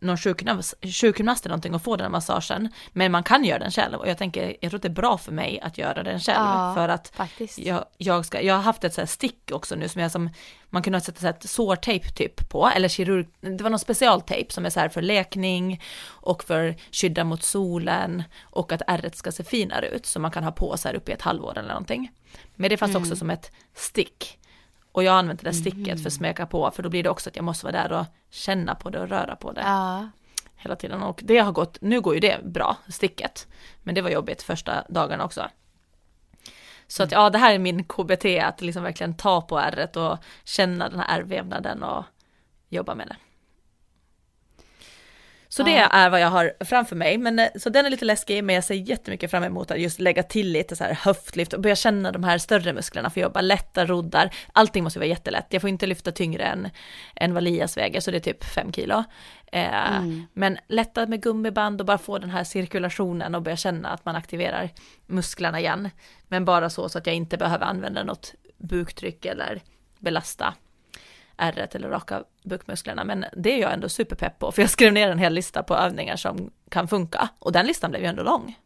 [0.00, 2.68] någon sjukgymnast, sjukgymnast eller någonting och få den massagen.
[2.92, 5.18] Men man kan göra den själv och jag tänker, jag tror att det är bra
[5.18, 6.38] för mig att göra den själv.
[6.38, 7.58] Ja, för att faktiskt.
[7.58, 10.30] jag, jag, ska, jag har haft ett så här stick också nu som jag som,
[10.70, 14.66] man kunde sätta så här sårtejp typ på, eller kirurg, det var någon specialtejp som
[14.66, 19.44] är så här för läkning och för skydda mot solen och att ärret ska se
[19.44, 22.10] finare ut så man kan ha på så här upp i ett halvår eller någonting.
[22.54, 23.02] Men det fanns Mm.
[23.02, 24.38] också som ett stick.
[24.96, 27.30] Och jag använt det där sticket för att smeka på, för då blir det också
[27.30, 30.08] att jag måste vara där och känna på det och röra på det Ja.
[30.56, 31.02] hela tiden.
[31.02, 33.46] Och det har gått, nu går ju det bra, sticket.
[33.82, 35.48] Men det var jobbigt första dagarna också.
[36.86, 40.18] Så att ja, det här är min KBT, att liksom verkligen ta på ärret och
[40.44, 42.04] känna den här ärrvävnaden och
[42.68, 43.16] jobba med det.
[45.56, 45.86] Så det Ja.
[45.86, 48.64] är vad jag har framför mig, men eh, så den är lite läskig, men jag
[48.64, 52.12] ser jättemycket fram emot att just lägga till lite så här höftlyft och börja känna
[52.12, 55.86] de här större musklerna, för jobba lätta roddar, allting måste vara jättelätt, jag får inte
[55.86, 56.68] lyfta tyngre än,
[57.16, 59.04] än vad Lias väger, så det är typ fem kilo.
[59.52, 64.04] Eh, Men lätta med gummiband och bara få den här cirkulationen och börja känna att
[64.04, 64.70] man aktiverar
[65.06, 65.90] musklerna igen.
[66.28, 69.60] Men bara så, så att jag inte behöver använda något buktryck eller
[69.98, 70.54] belasta
[71.36, 73.04] ärret eller raka bukmusklerna.
[73.04, 75.74] Men det är jag ändå superpepp på, för jag skrev ner en hel lista på
[75.74, 77.28] övningar som kan funka.
[77.38, 78.58] Och den listan blev ju ändå lång.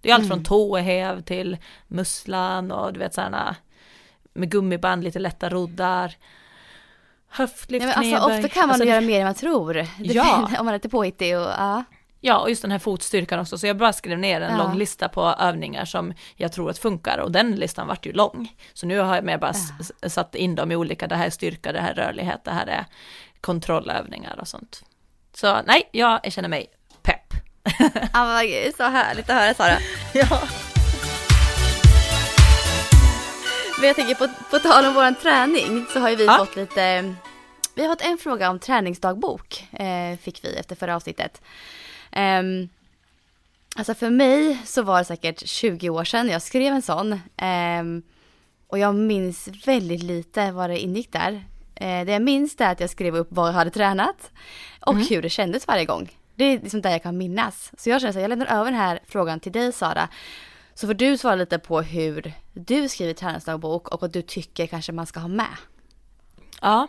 [0.00, 1.56] Det är allt från tåhäv till
[1.88, 3.56] musslan och du vet sådana
[4.32, 6.14] med gummiband, lite lätta roddar.
[7.28, 8.38] Höftlyft, Nej, men alltså, knäböj.
[8.38, 9.74] ofta kan man Alltså, göra mer än man tror.
[9.74, 10.34] Det Ja.
[10.58, 11.84] Om man är lite påhittig och ja.
[12.26, 13.58] Ja, och just den här fotstyrkan också.
[13.58, 14.58] Så jag bara skrev ner en Ja.
[14.64, 17.18] lång lista på övningar som jag tror att funkar.
[17.18, 18.52] Och den listan vart ju lång.
[18.74, 21.30] Så nu har jag mer bara s- satt in dem i olika, det här är
[21.30, 22.84] styrka, det här är rörlighet, det här är
[23.40, 24.82] kontrollövningar och sånt.
[25.34, 26.66] Så nej, jag känner mig
[27.02, 27.32] pepp.
[28.12, 29.78] Ja, gud, så härligt att höra Sara.
[30.14, 30.40] Ja.
[33.78, 36.36] Men jag tänker på, på tal om våran träning så har ju vi Ja.
[36.38, 37.14] fått lite,
[37.74, 41.42] vi har fått en fråga om träningsdagbok, eh, fick vi efter förra avsnittet.
[42.14, 42.68] Ehm,
[43.76, 47.20] Alltså för mig så var det säkert 20 år sedan jag skrev en sån.
[47.36, 48.02] Ehm,
[48.66, 51.44] och jag minns väldigt lite vad det ingick där.
[51.74, 54.30] Eh, det jag minns är att jag skrev upp vad jag hade tränat
[54.80, 55.06] och Mm.
[55.10, 56.10] hur det kändes varje gång.
[56.34, 57.72] Det är liksom där jag kan minnas.
[57.78, 60.08] Så jag känner att jag lämnar över den här frågan till dig Sara.
[60.74, 64.92] Så får du svara lite på hur du skriver träningsdagbok och vad du tycker kanske
[64.92, 65.56] man ska ha med.
[66.60, 66.88] Ja,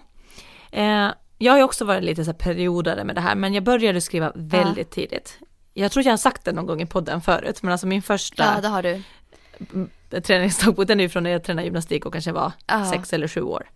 [0.72, 3.64] eh, jag har ju också varit lite så här periodare med det här, men jag
[3.64, 5.40] började skriva väldigt tidigt.
[5.74, 8.44] Jag tror jag har sagt det någon gång i podden förut, men alltså min första
[8.56, 9.02] Ja, det har du.
[10.22, 12.92] träningsdagbok, den är ju från när jag tränade gymnastik och kanske var Ja.
[12.92, 13.70] sex eller sju år.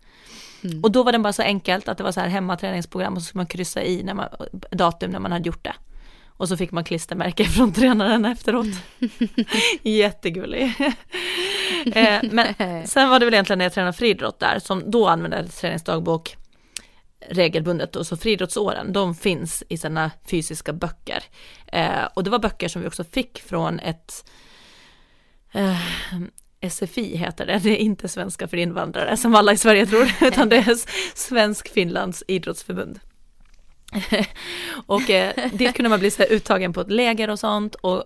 [0.83, 3.25] Och då var den bara så enkelt att det var så här hemmaträningsprogram och så
[3.25, 4.27] skulle man kryssa i när man,
[4.71, 5.73] datum när man hade gjort det.
[6.27, 8.65] Och så fick man klistermärke från tränaren efteråt.
[9.81, 10.73] Jättegullig.
[11.95, 12.47] eh, men
[12.87, 16.35] sen var det väl egentligen när jag tränade friidrott där, som då använde jag träningsdagbok
[17.27, 21.23] regelbundet och så friidrottsåren, de finns i sina fysiska böcker.
[21.67, 24.29] Eh, och det var böcker som vi också fick från ett
[25.51, 25.79] eh,
[26.69, 30.49] SFI heter det, det är inte svenska för invandrare som alla i Sverige tror, utan
[30.49, 30.75] det är
[31.15, 32.99] Svensk-Finlands idrottsförbund
[34.85, 38.03] och eh, dit kunde man bli så uttagen på ett läger och sånt, och,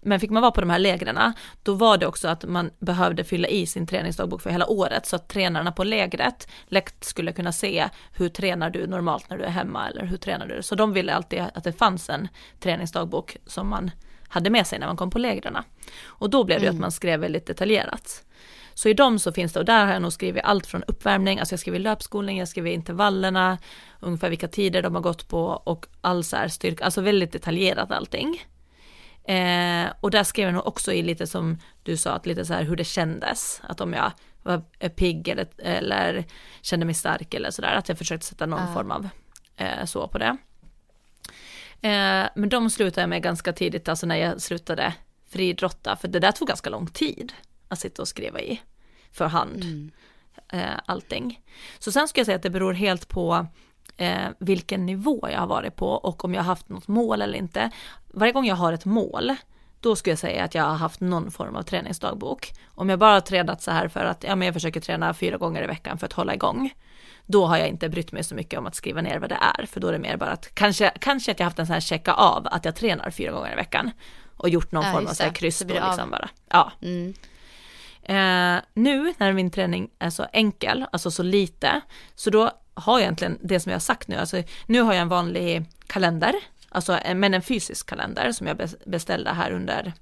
[0.00, 3.24] men fick man vara på de här lägren, då var det också att man behövde
[3.24, 7.52] fylla i sin träningsdagbok för hela året, så att tränarna på lägret lätt skulle kunna
[7.52, 10.62] se hur tränar du normalt när du är hemma, eller hur tränar du?
[10.62, 12.28] Så de ville alltid att det fanns en
[12.60, 13.90] träningsdagbok som man
[14.28, 15.56] hade med sig när man kom på lägren.
[16.04, 18.22] Och då blev det ju att man skrev väldigt detaljerat.
[18.76, 21.38] Så i dem så finns det, och där har jag nog skrivit allt från uppvärmning,
[21.38, 23.58] alltså jag skriver löpskolning, jag skriver intervallerna,
[24.00, 27.90] ungefär vilka tider de har gått på och all så här styrka, alltså väldigt detaljerat
[27.90, 28.42] allting.
[29.24, 32.54] Eh, och där skrev jag nog också i lite som du sa, att lite så
[32.54, 34.12] här hur det kändes, att om jag
[34.42, 36.24] var pigg eller, eller
[36.62, 39.08] kände mig stark eller sådär, att jag försökte sätta någon form av
[39.56, 40.36] eh, så på det.
[41.88, 44.94] Eh, men de slutade jag med ganska tidigt, alltså när jag slutade
[45.28, 47.32] friidrotta, för det där tog ganska lång tid
[47.68, 48.60] att sitta och skriva i
[49.12, 49.90] för hand.
[50.52, 51.40] Eh, allting.
[51.78, 53.46] Så sen ska jag säga att det beror helt på
[53.96, 57.38] eh, vilken nivå jag har varit på och om jag har haft något mål eller
[57.38, 57.70] inte.
[58.06, 59.34] Varje gång jag har ett mål,
[59.80, 62.52] då skulle jag säga att jag har haft någon form av träningsdagbok.
[62.66, 65.36] Om jag bara har tränat så här för att ja, men jag försöker träna fyra
[65.36, 66.74] gånger i veckan för att hålla igång,
[67.26, 69.66] då har jag inte brytt mig så mycket om att skriva ner vad det är,
[69.66, 71.80] för då är det mer bara att kanske, kanske att jag haft en sån här
[71.80, 73.90] checka av att jag tränar fyra gånger i veckan
[74.36, 76.28] och gjort någon Ja, form av så här kryss då liksom bara.
[76.48, 76.72] Ja.
[76.82, 77.14] Mm.
[78.08, 81.80] Eh, nu när min träning är så enkel, alltså så lite,
[82.14, 85.02] så då har jag egentligen det som jag har sagt nu, alltså nu har jag
[85.02, 86.34] en vanlig kalender,
[86.68, 89.92] alltså en- men en fysisk kalender som jag bes- beställde här under,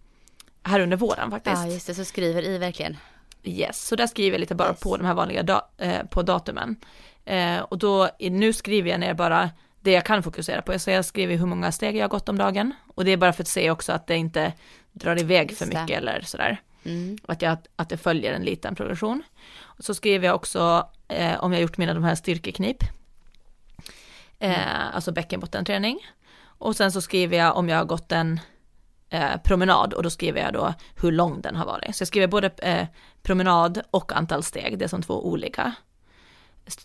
[0.63, 1.57] här under våren faktiskt.
[1.57, 2.97] Ja, just det, så skriver i verkligen.
[3.43, 4.81] Yes, så där skriver jag lite bara Yes.
[4.81, 6.77] på de här vanliga da- eh, på datumen.
[7.25, 11.05] Eh, och då, nu skriver jag ner bara det jag kan fokusera på, så jag
[11.05, 12.73] skriver hur många steg jag har gått om dagen.
[12.95, 14.53] Och det är bara för att se också att det inte
[14.93, 16.61] drar iväg för mycket eller sådär.
[16.85, 17.19] Mm.
[17.27, 19.23] Att, jag, att det följer en liten progression.
[19.79, 22.85] Så skriver jag också eh, om jag gjort mina de här styrkeknip.
[24.39, 25.99] Eh, alltså bäckenbottenträning.
[26.59, 28.41] Och sen så skriver jag om jag har gått en
[29.11, 31.97] eh, promenad och då skriver jag då hur lång den har varit.
[31.97, 32.87] Så jag skriver både eh,
[33.23, 35.75] promenad och antal steg, det är som två olika.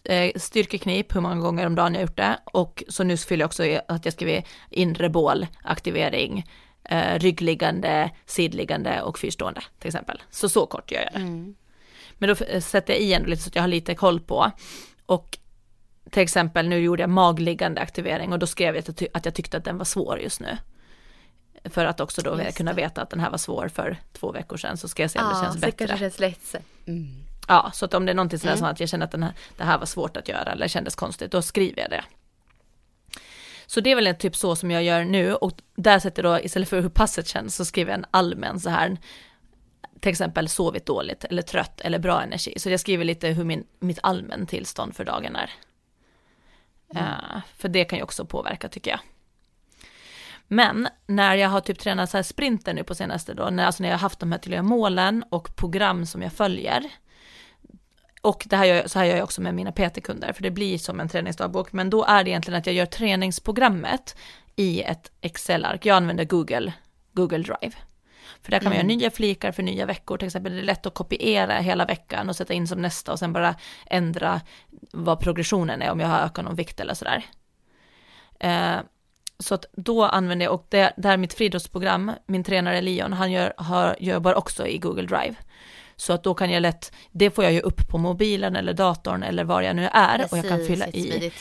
[0.04, 2.40] Eh, Styrkeknip, hur många gånger om dagen jag gjort det.
[2.46, 6.46] Och så nu fyller jag också i att jag skriver inre bål, aktivering,
[6.84, 10.22] eh, ryggliggande, sidliggande och fyrstående till exempel.
[10.32, 11.20] Så så kort gör jag det.
[11.20, 11.56] Mm.
[12.14, 14.52] Men då eh, sätter jag i ändå lite så att jag har lite koll på.
[15.06, 15.38] Och
[16.12, 19.34] till exempel nu gjorde jag magliggande aktivering och då skrev jag att jag, att jag
[19.34, 20.58] tyckte att den var svår just nu.
[21.66, 22.82] För att också då kunna det.
[22.82, 25.26] veta att den här var svår för två veckor sedan så ska jag se om
[25.26, 25.88] det Ja, känns så det bättre.
[25.88, 26.56] kanske känns lätt.
[26.88, 27.08] Mm.
[27.48, 28.60] Ja, så att om det är någonting sådär Mm.
[28.60, 30.96] som att jag känner att den här, det här var svårt att göra eller kändes
[30.96, 32.04] konstigt, då skriver jag det.
[33.70, 36.46] Så det är väl typ så som jag gör nu och där sätter jag då
[36.46, 38.98] istället för hur passet känns så skriver jag en allmän så här
[40.00, 42.54] till exempel sovit dåligt eller trött eller bra energi.
[42.58, 45.52] Så jag skriver lite hur min, mitt allmän tillstånd för dagen är.
[46.96, 49.00] Eh, för det kan ju också påverka tycker jag.
[50.48, 53.84] Men när jag har typ tränat så här sprinter nu på senaste då, när, alltså
[53.84, 56.90] när jag har haft de här tydliga målen och program som jag följer.
[58.22, 60.78] Och det här gör, så här gör jag också med mina PT-kunder, för det blir
[60.78, 64.16] som en träningsdagbok, men då är det egentligen att jag gör träningsprogrammet
[64.56, 65.86] i ett Excel-ark.
[65.86, 66.74] Jag använder Google,
[67.14, 67.76] Google Drive.
[68.42, 70.86] För där kan man göra nya flikar för nya veckor, till exempel det är lätt
[70.86, 73.56] att kopiera hela veckan och sätta in som nästa och sen bara
[73.86, 74.42] ändra
[74.92, 77.26] vad progressionen är om jag har ökat någon vikt eller sådär.
[78.40, 78.78] Eh,
[79.40, 83.14] så att då använder jag, och det, det här är mitt friidrottsprogram, min tränare Leon,
[83.14, 85.36] han gör, har, jobbar också i Google Drive.
[86.00, 89.24] Så att då kan jag lätt, det får jag ju upp på mobilen eller datorn
[89.24, 91.32] eller var jag nu är och jag kan Precis, fylla i.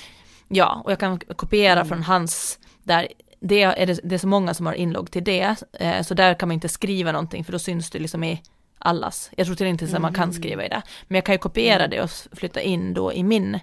[0.48, 3.08] Ja, och jag kan kopiera från hans, där
[3.40, 6.34] det är, det, det är så många som har inlogg till det, eh, så där
[6.34, 8.42] kan man inte skriva någonting för då syns det liksom i
[8.78, 9.30] allas.
[9.36, 11.86] Jag tror till inte att man kan skriva i det, men jag kan ju kopiera
[11.86, 13.60] det och flytta in då i min,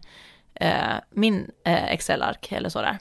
[0.53, 2.97] eh, min eh, Excel-ark eller sådär.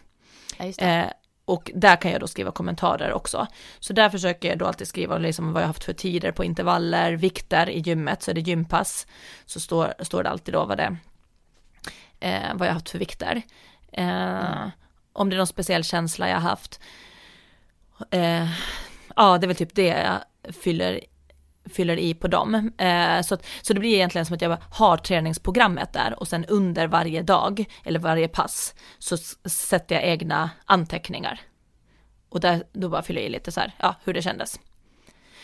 [0.58, 0.64] Ja.
[0.64, 1.06] Eh,
[1.44, 3.46] och där kan jag då skriva kommentarer också.
[3.80, 7.12] Så där försöker jag då alltid skriva liksom vad jag haft för tider på intervaller,
[7.12, 9.06] vikter i gymmet, så är det gympass,
[9.46, 10.96] så står, står det alltid då vad det
[12.20, 13.42] eh, vad jag haft för vikter.
[13.92, 14.68] Eh,
[15.12, 16.80] Om det är någon speciell känsla jag haft.
[18.10, 18.48] Eh,
[19.16, 21.00] ja, det är väl typ det jag fyller,
[21.64, 22.54] fyller i på dem.
[22.78, 26.44] Eh, så, att, så det blir egentligen som att jag har träningsprogrammet där och sen
[26.44, 29.16] under varje dag eller varje pass så
[29.48, 31.40] sätter jag egna anteckningar.
[32.28, 34.60] Och där, då bara fyller jag i lite så här, ja, hur det kändes.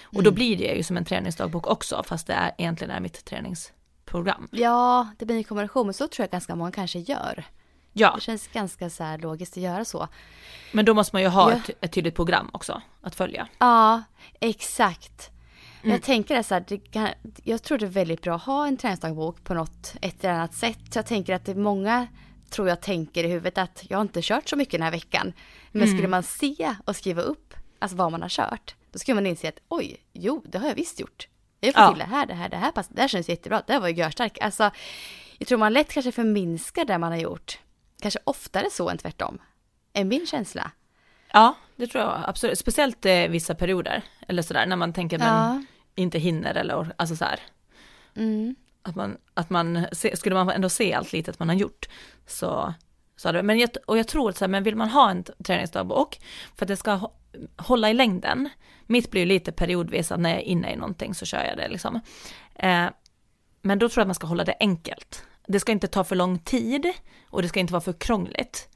[0.03, 3.25] Och då blir det ju som en träningsdagbok också, fast det är, egentligen är mitt
[3.25, 4.49] träningsprogram.
[4.53, 7.45] Ja, det blir en kombination, men så tror jag ganska många kanske gör.
[7.93, 10.09] Ja, Det känns ganska så här logiskt att göra så.
[10.73, 11.57] men då måste man ju ha Ja.
[11.57, 13.49] ett, ett tydligt program också att följa.
[13.59, 14.03] Ja,
[14.41, 15.31] exakt.
[15.83, 15.93] Mm.
[15.93, 17.09] Jag tänker det så här, det kan,
[17.45, 20.55] jag tror det är väldigt bra att ha en träningsdagbok på något, ett eller annat
[20.55, 20.79] sätt.
[20.93, 22.07] Så jag tänker att det är många,
[22.51, 25.33] tror jag, tänker i huvudet att jag har inte kört så mycket den här veckan.
[25.73, 25.95] Men Mm.
[25.95, 29.49] skulle man se och skriva upp alltså vad man har kört, då skulle man inse
[29.49, 31.29] att oj, jo, det har jag visst gjort.
[31.61, 31.91] Jag har fått Ja.
[31.91, 33.89] till det här, det här, det här passet, det här känns jättebra, det här var
[33.89, 34.39] ju görstark.
[34.41, 34.71] Alltså,
[35.39, 37.59] jag tror man lätt kanske förminskar det man har gjort.
[38.03, 39.39] Kanske oftare så än tvärtom.
[39.93, 40.71] Är min känsla.
[41.33, 42.59] Ja, det tror jag absolut.
[42.59, 45.63] Speciellt eh, vissa perioder, eller sådär, när man tänker men Ja.
[45.95, 47.41] Inte hinner eller alltså så här.
[48.17, 48.55] Mm.
[48.83, 51.89] Att man, att man skulle man ändå se allt litet man har gjort
[52.27, 52.75] så,
[53.17, 55.25] så hade, men jag, och jag tror att så här, men vill man ha en
[55.45, 56.21] träningsdagbok
[56.57, 57.13] för att det ska hå-
[57.57, 58.49] hålla i längden,
[58.87, 61.57] mitt blir ju lite periodvis att när jag är inne i någonting så kör jag
[61.57, 62.01] det liksom.
[62.55, 62.87] Eh,
[63.63, 65.25] men då tror jag att man ska hålla det enkelt.
[65.47, 66.87] Det ska inte ta för lång tid
[67.29, 68.69] och det ska inte vara för krångligt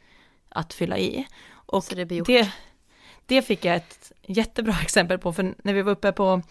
[0.49, 1.27] att fylla i.
[1.53, 2.27] Och Så det blir gjort.
[2.27, 2.53] det,
[3.27, 6.43] det fick jag ett jättebra exempel på, för när vi var uppe på,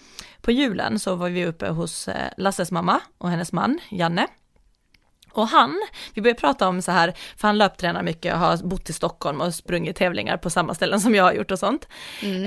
[0.41, 4.27] på julen så var vi uppe hos eh, Lasses mamma och hennes man, Janne.
[5.33, 5.81] Och han,
[6.13, 9.41] vi började prata om så här, för han löptränar mycket och har bott i Stockholm
[9.41, 11.87] och sprungit tävlingar på samma ställen som jag har gjort och sånt.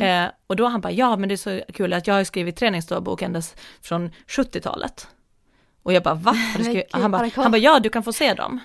[0.01, 2.57] Eh, och då han bara, ja men det är så kul att jag har skrivit
[2.57, 3.43] träningsdagbok ända
[3.83, 5.09] från 70-talet.
[5.83, 6.35] Och jag bara, va?
[6.91, 8.61] Han bara, han bara, ja du kan få se dem.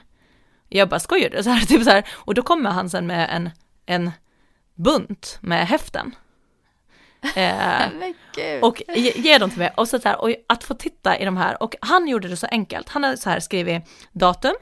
[0.70, 1.44] Jag bara, skojar du?
[1.44, 2.06] Så här, typ så här.
[2.12, 3.50] Och då kommer han sen med en,
[3.86, 4.12] en
[4.76, 6.16] bunt med häften.
[7.36, 7.88] Eh,
[8.62, 11.38] och ge, ge dem till mig och så, här, och att få titta i de
[11.38, 12.90] här och han gjorde det så enkelt.
[12.90, 14.56] Han har så här skrivit datum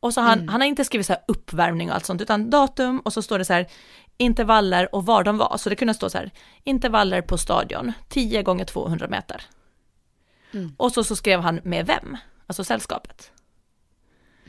[0.00, 3.00] och så han, han har inte skrivit så här uppvärmning och allt sånt utan datum
[3.00, 3.66] och så står det så här
[4.16, 5.56] intervaller och var de var.
[5.56, 6.30] Så det kunde stå så här
[6.64, 9.42] intervaller på stadion 10 gånger 200 meter.
[10.76, 12.16] Och så, så skrev han med vem,
[12.46, 13.32] alltså sällskapet.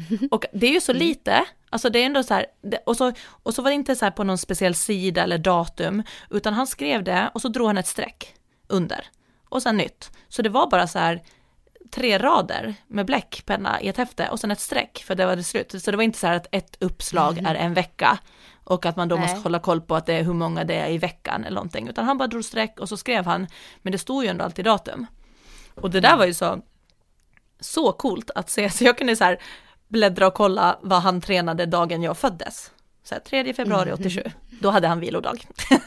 [0.32, 2.46] Och det är ju så lite, alltså det är ändå så här,
[2.86, 6.04] och, så, och så var det inte så här på någon speciell sida eller datum,
[6.30, 8.34] utan han skrev det och så drog han ett streck
[8.68, 9.06] under.
[9.50, 10.12] Och sen nytt.
[10.30, 11.22] Så det var bara så här
[11.92, 15.44] tre rader med bläckpenna i ett häfte och sen ett streck för det var det
[15.44, 15.84] slut.
[15.84, 18.20] Så det var inte så här att ett uppslag är en vecka
[18.64, 19.26] och att man då Nej.
[19.26, 21.88] måste hålla koll på att det är hur många det är i veckan eller någonting,
[21.88, 23.48] utan han bara drog streck och så skrev han,
[23.82, 25.06] men det stod ju ändå alltid datum.
[25.76, 26.62] Och det där var ju så,
[27.60, 29.42] så coolt att se, så jag kunde så här
[29.92, 32.72] bläddra och kolla vad han tränade dagen jag föddes.
[33.04, 34.24] Så här, 3 februari 87,
[34.62, 35.46] då hade han vilodag.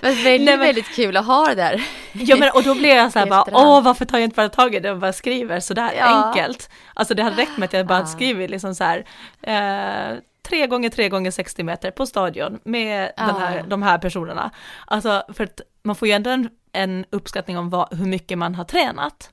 [0.00, 1.82] Men väldigt, Nej, men- väldigt kul att ha det där.
[2.12, 4.48] Ja men och då blev jag så här bara, åh varför tar jag inte bara
[4.48, 6.04] tag i det och bara skriver sådär Ja.
[6.04, 6.70] enkelt.
[6.94, 9.04] Alltså det hade räckt med att jag bara skrivit liksom så här,
[9.42, 10.16] eh,
[10.48, 13.62] tre gånger tre gånger 60 meter på stadion med den här, Ja.
[13.66, 14.50] de här personerna.
[14.86, 18.54] Alltså för att man får ju ändå en, en uppskattning om vad, hur mycket man
[18.54, 19.30] har tränat.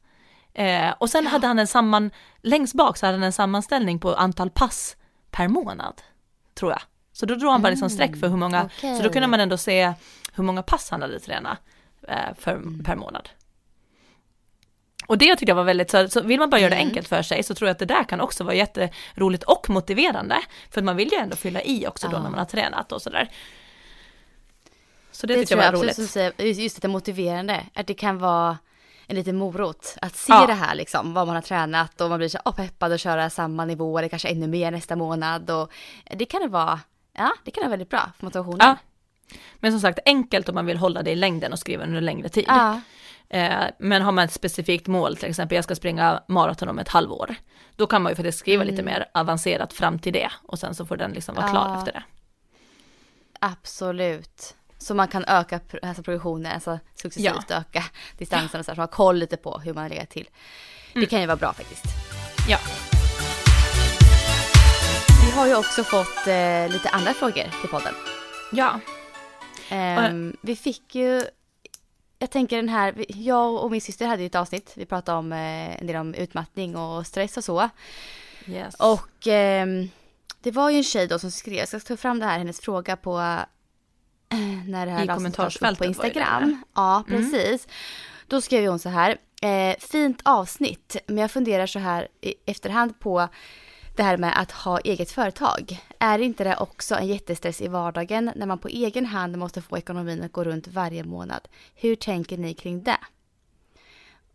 [0.55, 4.15] Eh, och sen hade han en samman, längst bak så hade han en sammanställning på
[4.15, 4.97] antal pass
[5.31, 6.01] per månad,
[6.53, 6.81] tror jag.
[7.13, 9.09] Så då drog han bara liksom streck för hur många, så då okej.
[9.13, 9.93] kunde man ändå se
[10.33, 11.57] hur många pass han hade tränat
[12.07, 13.29] eh, för, per månad.
[15.07, 17.21] Och det tyckte jag var väldigt, så, så vill man bara göra det enkelt för
[17.21, 20.37] sig så tror jag att det där kan också vara jätteroligt och motiverande.
[20.69, 22.21] För man vill ju ändå fylla i också då Ja.
[22.23, 23.29] när man har tränat och sådär.
[25.11, 26.39] Så det, Det tyckte jag jag var absolut roligt.
[26.47, 27.63] just just det motiverande.
[27.73, 28.57] Att det kan vara
[29.07, 29.95] en liten morot.
[30.01, 30.45] Att se Ja.
[30.45, 33.29] det här liksom, vad man har tränat och man blir så oh, peppad att köra
[33.29, 35.49] samma nivå eller kanske ännu mer nästa månad.
[35.49, 35.71] Och
[36.09, 36.79] det kan det vara,
[37.13, 38.59] ja det kan vara väldigt bra för motivationen.
[38.59, 38.75] Ja.
[39.55, 42.29] Men som sagt, enkelt om man vill hålla det i längden och skriva under längre
[42.29, 42.45] tid.
[42.47, 42.81] Ja.
[43.29, 46.89] Eh, men har man ett specifikt mål, till exempel jag ska springa maraton om ett
[46.89, 47.35] halvår,
[47.75, 50.85] då kan man ju faktiskt skriva lite mer avancerat fram till det och sen så
[50.85, 51.77] får den liksom vara klar Mm.
[51.77, 52.03] Efter det.
[53.39, 54.55] Absolut.
[54.85, 57.83] Så man kan öka alltså progressionen, alltså successivt öka
[58.17, 60.29] distansen och så, här, så har koll lite på hur man lägger till.
[60.93, 61.01] Mm.
[61.01, 61.85] Det kan ju vara bra faktiskt.
[62.49, 62.57] Ja.
[65.25, 67.93] Vi har ju också fått eh, lite andra frågor till podden.
[68.51, 68.79] Ja.
[69.69, 71.23] Ehm, vi fick ju,
[72.19, 75.33] jag tänker den här, jag och min syster hade ju ett avsnitt, vi pratade om
[75.33, 77.69] eh, en del om utmattning och stress och så.
[78.47, 78.75] Yes.
[78.75, 79.89] Och ehm,
[80.41, 82.59] det var ju en tjej då som skrev, jag ska ta fram det här, hennes
[82.59, 83.39] fråga på eh,
[84.67, 86.63] när det här I kommentarsfältet på Instagram.
[86.75, 87.67] ja, precis.
[88.27, 92.99] Då skrev hon så här, eh, fint avsnitt, men jag funderar så här i efterhand
[92.99, 93.27] på
[93.95, 95.79] det här med att ha eget företag.
[95.99, 99.77] Är inte det också en jättestress i vardagen när man på egen hand måste få
[99.77, 101.47] ekonomin att gå runt varje månad?
[101.75, 102.97] Hur tänker ni kring det?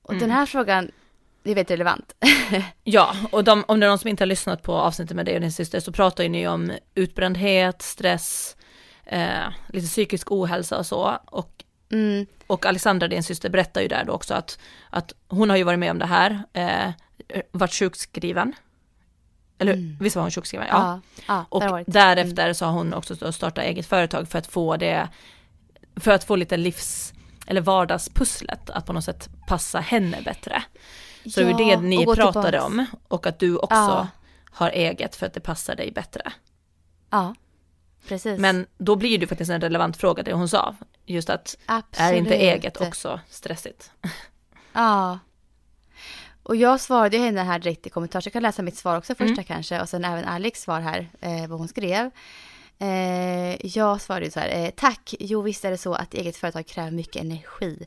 [0.03, 0.91] Och den här frågan,
[1.43, 2.15] det är väldigt relevant.
[2.85, 5.35] Ja, och de, om det är någon som inte har lyssnat på avsnittet med dig
[5.35, 8.57] och din syster så pratar ju ni om utbrändhet, stress,
[9.11, 11.19] eh, lite psykisk ohälsa och så.
[11.27, 14.59] Och, Mm, och Alexandra, din syster, berättar ju där då också att,
[14.91, 16.93] att hon har ju varit med om det här, eh,
[17.53, 18.53] varit sjukskriven.
[19.59, 20.67] Eller visst var hon sjukskriven?
[20.71, 21.01] Ja.
[21.29, 25.09] ja, ja, Och därefter så har hon också startat eget företag för att få det,
[25.97, 27.13] för att få lite livs,
[27.47, 30.63] eller vardagspusslet att på något sätt passa henne bättre.
[31.27, 32.65] Så det var Ja, det ni pratade tillbaks.
[32.65, 34.09] om och att du också Ja.
[34.51, 36.33] har eget för att det passar dig bättre.
[37.11, 37.35] Ja,
[38.09, 38.39] precis.
[38.39, 42.19] Men då blir det faktiskt en relevant fråga det hon sa, just att är Absolut.
[42.19, 43.91] inte eget också stressigt?
[44.73, 45.19] Ja.
[46.43, 49.15] Och jag svarade henne här direkt i kommentarer, så jag kan läsa mitt svar också
[49.15, 52.11] första kanske och sen även Alex svar här, eh, vad hon skrev.
[52.79, 56.67] Eh, jag svarade så här, eh, tack, jo visst är det så att eget företag
[56.67, 57.87] kräver mycket energi.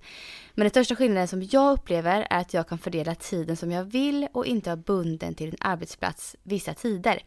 [0.53, 3.83] Men den största skillnaden som jag upplever är att jag kan fördela tiden som jag
[3.83, 7.23] vill och inte vara bunden till en arbetsplats vissa tider.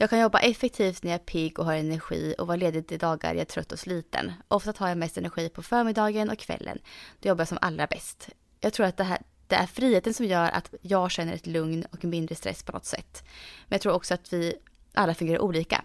[0.00, 2.96] Jag kan jobba effektivt när jag är pigg och har energi och vara ledig de
[2.96, 4.32] dagar jag är trött och sliten.
[4.48, 6.78] Ofta har jag mest energi på förmiddagen och kvällen.
[7.20, 8.28] Då jobbar jag som allra bäst.
[8.60, 11.84] Jag tror att det, här, det är friheten som gör att jag känner ett lugn
[11.92, 13.24] och mindre stress på något sätt.
[13.66, 14.54] Men jag tror också att vi
[14.94, 15.84] alla fungerar olika.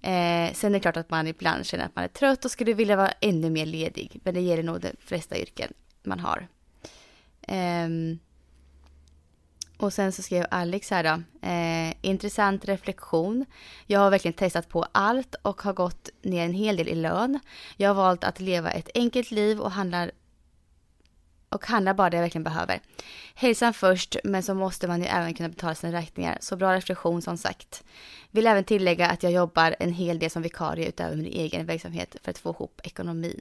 [0.00, 2.72] Eh, sen är det klart att man ibland känner att man är trött och skulle
[2.72, 4.20] vilja vara ännu mer ledig.
[4.24, 6.48] Men det gäller nog de flesta yrken man har.
[7.42, 7.88] Eh,
[9.78, 11.46] och sen så skrev Alex här då.
[11.48, 13.46] Eh, intressant reflektion.
[13.86, 17.40] Jag har verkligen testat på allt och har gått ner en hel del i lön.
[17.76, 20.10] Jag har valt att leva ett enkelt liv och handlar
[21.48, 22.80] och handlar bara det jag verkligen behöver.
[23.34, 26.38] Hälsan först, men så måste man ju även kunna betala sina räkningar.
[26.40, 27.84] Så bra reflektion som sagt.
[28.30, 32.16] Vill även tillägga att jag jobbar en hel del som vikarie utöver min egen verksamhet
[32.22, 33.40] för att få ihop ekonomin.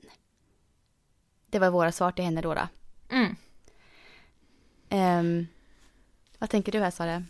[1.50, 2.54] Det var våra svar till henne då.
[2.54, 2.68] då.
[3.10, 3.36] Mm.
[4.90, 5.48] Ehm,
[6.38, 7.24] vad tänker du här Sara?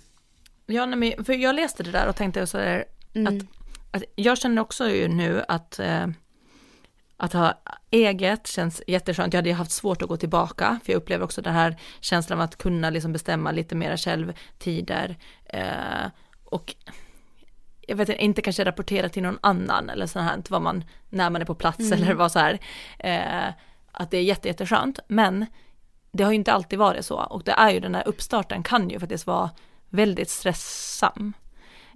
[0.65, 3.37] Ja, men, för jag läste det där och tänkte så där, Mm.
[3.37, 3.43] att,
[3.91, 6.07] att jag känner också ju nu att, eh,
[7.17, 9.33] att ha eget känns jätteskönt.
[9.33, 12.45] Jag hade haft svårt att gå tillbaka, för jag upplever också den här känslan av
[12.45, 16.11] att kunna liksom bestämma lite mera själv, tider eh,
[16.43, 16.75] och
[17.87, 21.41] jag vet inte, kanske rapportera till någon annan eller så här, vad man, när man
[21.41, 22.59] är på plats eller vad så här,
[22.99, 23.53] eh,
[23.91, 25.45] att det är jätte, jätteskönt, men
[26.17, 28.89] det har ju inte alltid varit så och det är ju den här uppstarten kan
[28.89, 29.49] ju faktiskt vara
[29.89, 31.33] väldigt stressam.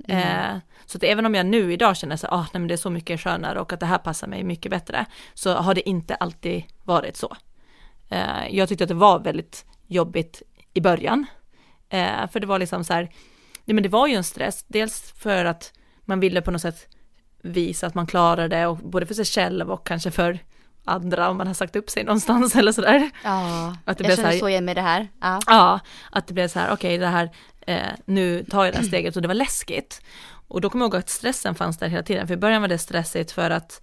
[0.08, 2.78] Eh, så att även om jag nu idag känner så ah, nej, men det är
[2.78, 6.16] så mycket skönare och att det här passar mig mycket bättre, så har det inte
[6.16, 7.36] alltid varit så.
[8.10, 10.42] Eh, jag tyckte att det var väldigt jobbigt
[10.74, 11.26] i början,
[11.90, 13.04] eh, för det var liksom så här,
[13.66, 16.88] nej, men det var ju en stress, dels för att man ville på något sätt
[17.42, 20.40] visa att man klarar det, och både för sig själv och kanske för
[20.86, 23.12] andra om man har sagt upp sig någonstans eller sådär.
[23.24, 25.08] Ja, Att det jag känner så så igen med det här.
[25.22, 25.40] Ja.
[25.48, 25.80] Ja,
[26.12, 27.30] att det blev så här, okej det här,
[27.68, 30.02] eh, nu tar jag det här steget och det var läskigt.
[30.48, 32.70] Och då kommer jag ihåg att stressen fanns där hela tiden, för i början var
[32.70, 33.82] det stressigt för att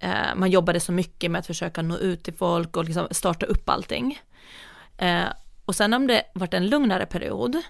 [0.00, 3.46] eh, man jobbade så mycket med att försöka nå ut till folk och liksom starta
[3.46, 4.18] upp allting.
[4.98, 5.24] Eh,
[5.64, 7.62] och sen om det varit en lugnare period,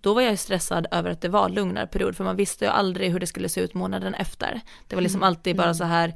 [0.00, 3.12] då var jag stressad över att det var lugnare period, för man visste ju aldrig
[3.12, 4.60] hur det skulle se ut månaden efter.
[4.88, 6.14] Det var liksom alltid bara så här,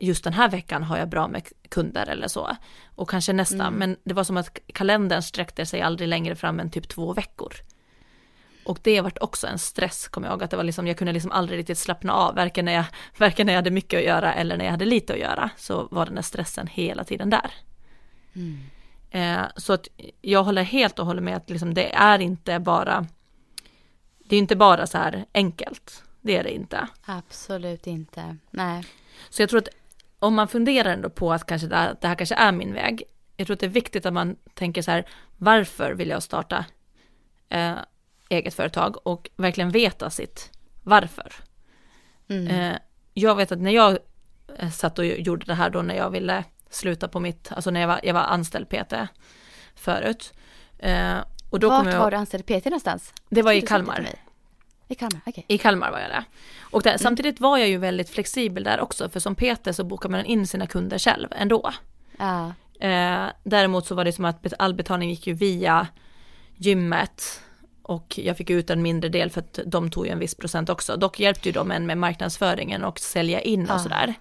[0.00, 2.56] just den här veckan har jag bra med kunder eller så.
[2.94, 6.70] Och kanske nästa, men det var som att kalendern sträckte sig aldrig längre fram än
[6.70, 7.52] typ två veckor.
[8.66, 11.12] Och det vart också en stress, kommer jag ihåg, att det var liksom, jag kunde
[11.12, 12.84] liksom aldrig riktigt slappna av, varken när, jag,
[13.18, 15.88] varken när jag hade mycket att göra eller när jag hade lite att göra, så
[15.90, 17.54] var den där stressen hela tiden där.
[19.10, 19.88] Eh, så att
[20.20, 23.06] jag håller helt och hållet med att liksom det är inte bara,
[24.24, 26.88] det är inte bara så här enkelt, det är det inte.
[27.04, 28.36] Absolut inte.
[28.50, 28.84] Nej.
[29.28, 29.68] Så jag tror att
[30.18, 33.02] om man funderar ändå på att kanske det, här, det här kanske är min väg,
[33.36, 35.06] jag tror att det är viktigt att man tänker så här,
[35.36, 36.64] varför vill jag starta
[37.48, 37.74] eh,
[38.28, 40.50] eget företag och verkligen veta sitt
[40.82, 41.32] varför.
[42.28, 42.46] Mm.
[42.46, 42.78] Eh,
[43.14, 43.98] jag vet att när jag
[44.58, 47.80] eh, satt och gjorde det här då när jag ville sluta på mitt, alltså när
[47.80, 48.94] jag var, jag var anställd PT
[49.74, 50.32] förut.
[50.78, 51.16] Eh,
[51.50, 53.12] och då Vart jag, var du anställd PT någonstans?
[53.28, 54.08] Det var i Kalmar.
[54.88, 55.44] I Kalmar, okej.
[55.48, 56.24] I Kalmar var jag det.
[56.60, 60.08] Och där, samtidigt var jag ju väldigt flexibel där också, för som PT så bokar
[60.08, 61.72] man in sina kunder själv ändå.
[62.18, 62.52] Ja.
[62.80, 65.86] Eh, däremot så var det som att all betalning gick ju via
[66.56, 67.40] gymmet
[67.82, 70.68] och jag fick ut en mindre del för att de tog ju en viss procent
[70.68, 70.96] också.
[70.96, 74.14] Dock hjälpte ju de en med marknadsföringen och sälja in och sådär.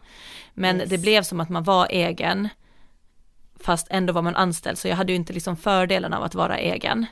[0.53, 0.89] Men Yes.
[0.89, 2.49] det blev som att man var egen
[3.59, 6.57] fast ändå var man anställd så jag hade ju inte liksom fördelen av att vara
[6.57, 7.05] egen.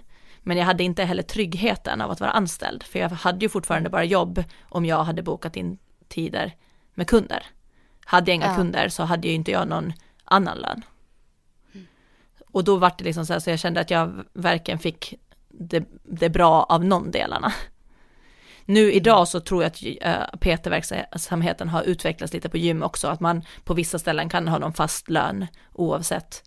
[0.43, 3.89] Men jag hade inte heller tryggheten av att vara anställd för jag hade ju fortfarande
[3.89, 5.77] bara jobb om jag hade bokat in
[6.07, 6.55] tider
[6.93, 7.45] med kunder.
[8.05, 8.55] Hade jag inga Ja.
[8.55, 9.93] kunder så hade ju inte jag någon
[10.25, 10.81] annan lön.
[12.47, 15.13] Och då var det liksom så här så jag kände att jag verkligen fick
[15.49, 17.53] det, det bra av någon delarna.
[18.65, 23.19] Nu idag så tror jag att uh, PT-verksamheten har utvecklats lite på gym också, att
[23.19, 26.43] man på vissa ställen kan ha någon fast lön oavsett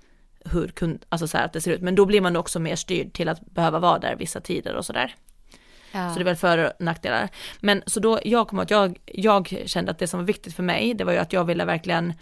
[0.52, 1.82] hur kund, alltså så här att det ser ut.
[1.82, 4.84] Men då blir man också mer styrd till att behöva vara där vissa tider och
[4.84, 5.14] sådär.
[5.92, 6.10] Ja.
[6.10, 7.28] Så det är väl för och nackdelar.
[7.60, 10.62] Men så då, jag kom att jag, jag kände att det som var viktigt för
[10.62, 12.12] mig, det var ju att jag ville verkligen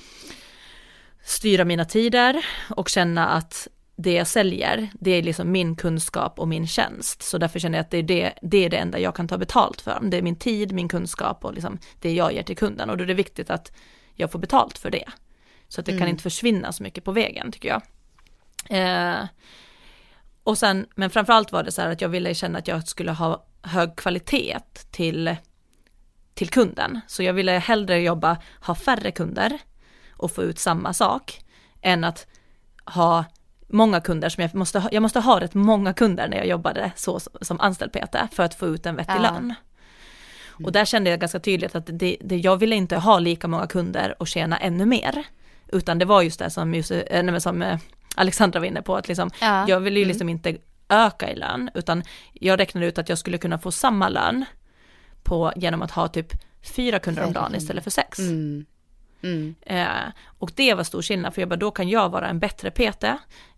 [1.25, 6.49] styra mina tider och känna att det jag säljer, det är liksom min kunskap och
[6.49, 7.23] min tjänst.
[7.23, 9.39] Så därför känner jag att det är det, det är det enda jag kan ta
[9.39, 9.99] betalt för.
[10.03, 12.91] Det är min tid, min kunskap och liksom det jag ger till kunden.
[12.91, 13.73] Och då är det viktigt att
[14.15, 15.05] jag får betalt för det.
[15.69, 17.83] Så att det kan inte försvinna så mycket på vägen tycker jag.
[18.71, 19.27] Eh,
[20.45, 23.13] och sen, men framförallt var det så här att jag ville känna att jag skulle
[23.13, 24.59] ha hög kvalitet
[24.91, 25.37] till,
[26.35, 27.01] till kunden.
[27.07, 29.59] Så jag ville hellre jobba, ha färre kunder
[30.11, 31.41] och få ut samma sak
[31.83, 32.27] än att
[32.85, 33.25] ha
[33.69, 36.93] många kunder som jag måste ha, jag måste ha rätt många kunder när jag jobbade
[36.97, 39.23] så som anställd PT för att få ut en vettig Ja.
[39.23, 39.55] lön.
[40.65, 43.67] Och där kände jag ganska tydligt att det, det, jag ville inte ha lika många
[43.67, 45.25] kunder och tjäna ännu mer.
[45.69, 47.79] Utan det var just det som, Jose, eh, nej, som eh,
[48.15, 49.69] Alexandra var inne på, att liksom, Ja.
[49.69, 50.57] jag ville ju liksom inte
[50.89, 52.03] öka i lön, utan
[52.33, 54.45] jag räknade ut att jag skulle kunna få samma lön
[55.23, 56.33] på, genom att ha typ
[56.77, 58.19] fyra kunder om dagen istället för sex.
[58.19, 58.67] Mm.
[59.23, 59.55] Mm.
[59.63, 62.71] Eh, och det var stor skillnad, för jag bara, då kan jag vara en bättre
[62.71, 63.05] PT,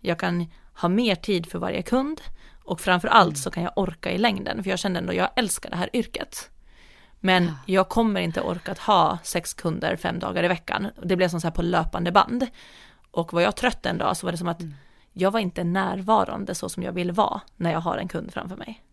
[0.01, 2.21] jag kan ha mer tid för varje kund
[2.63, 5.69] och framför allt så kan jag orka i längden, för jag kände ändå, jag älskar
[5.69, 6.49] det här yrket.
[7.19, 10.87] Men jag kommer inte orka att ha sex kunder fem dagar i veckan.
[11.03, 12.47] Det blev som så här på löpande band.
[13.11, 14.61] Och var jag trött en dag så var det som att
[15.13, 18.55] jag var inte närvarande så som jag vill vara när jag har en kund framför
[18.55, 18.83] mig.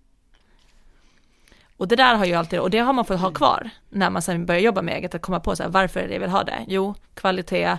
[1.76, 4.22] Och det där har ju alltid, och det har man fått ha kvar när man
[4.22, 6.30] sen börjar jobba med eget, att komma på så här, varför är det jag vill
[6.30, 6.64] ha det?
[6.68, 7.78] Jo, kvalitet,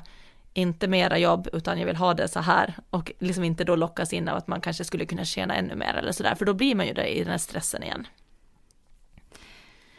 [0.54, 4.14] inte mera jobb, utan jag vill ha det så här och liksom inte då lockas
[4.14, 6.76] in av att man kanske skulle kunna tjäna ännu mer eller sådär, för då blir
[6.76, 8.08] man ju det i den här stressen igen.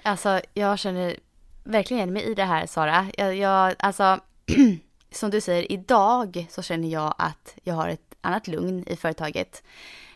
[0.02, 1.16] Alltså jag känner
[1.64, 3.06] verkligen igen mig i det här Sara.
[3.18, 4.20] Jag, jag, alltså
[5.16, 9.62] som du säger, idag så känner jag att jag har ett annat lugn i företaget.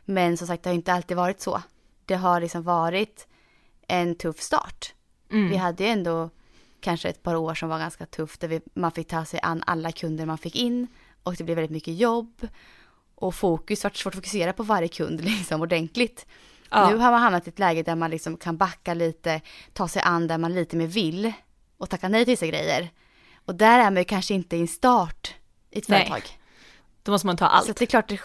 [0.05, 1.63] Men som sagt, det har inte alltid varit så.
[2.07, 3.27] Det har liksom varit
[3.87, 4.95] en tuff start.
[5.51, 6.31] Vi hade ju ändå
[6.81, 9.63] kanske ett par år som var ganska tufft där vi, man fick ta sig an
[9.67, 10.87] alla kunder man fick in
[11.23, 12.49] och det blev väldigt mycket jobb
[13.15, 16.27] och fokus, vart svårt att fokusera på varje kund liksom ordentligt.
[16.71, 16.91] Ja.
[16.91, 19.41] Nu har man hamnat i ett läge där man liksom kan backa lite,
[19.73, 21.33] ta sig an där man lite mer vill
[21.77, 22.91] och tacka nej till vissa grejer.
[23.51, 25.35] Och där är man ju kanske inte i en start
[25.71, 26.39] i ett Nej, företag.
[27.03, 27.67] Då måste man ta allt.
[27.67, 28.21] Så det är klart, det,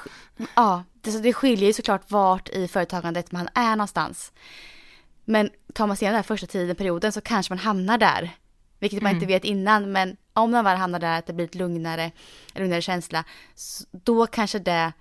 [0.55, 4.31] ja, det, så det skiljer ju såklart vart i företagandet man är någonstans.
[5.23, 8.37] Men tar man sig den här första tiden, perioden, så kanske man hamnar där.
[8.79, 11.55] Vilket man inte vet innan, men om man väl hamnar där, att det blir ett
[11.55, 12.11] lugnare,
[12.53, 13.23] en lugnare känsla,
[13.91, 14.93] då kanske det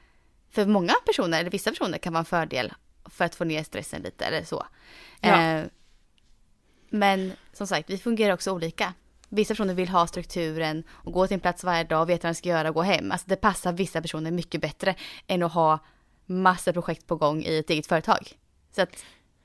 [0.50, 2.72] för många personer, eller vissa personer, kan vara en fördel
[3.04, 4.66] för att få ner stressen lite eller så.
[5.20, 5.40] Ja.
[5.40, 5.64] Eh,
[6.90, 8.94] men som sagt, vi fungerar också olika.
[9.34, 12.34] Vissa personer vill ha strukturen och gå till en plats varje dag och veta vad
[12.34, 13.12] de ska göra och gå hem.
[13.12, 14.94] Alltså det passar vissa personer mycket bättre
[15.26, 15.78] än att ha
[16.26, 18.32] massor projekt på gång i ett eget företag.
[18.76, 19.04] Så att,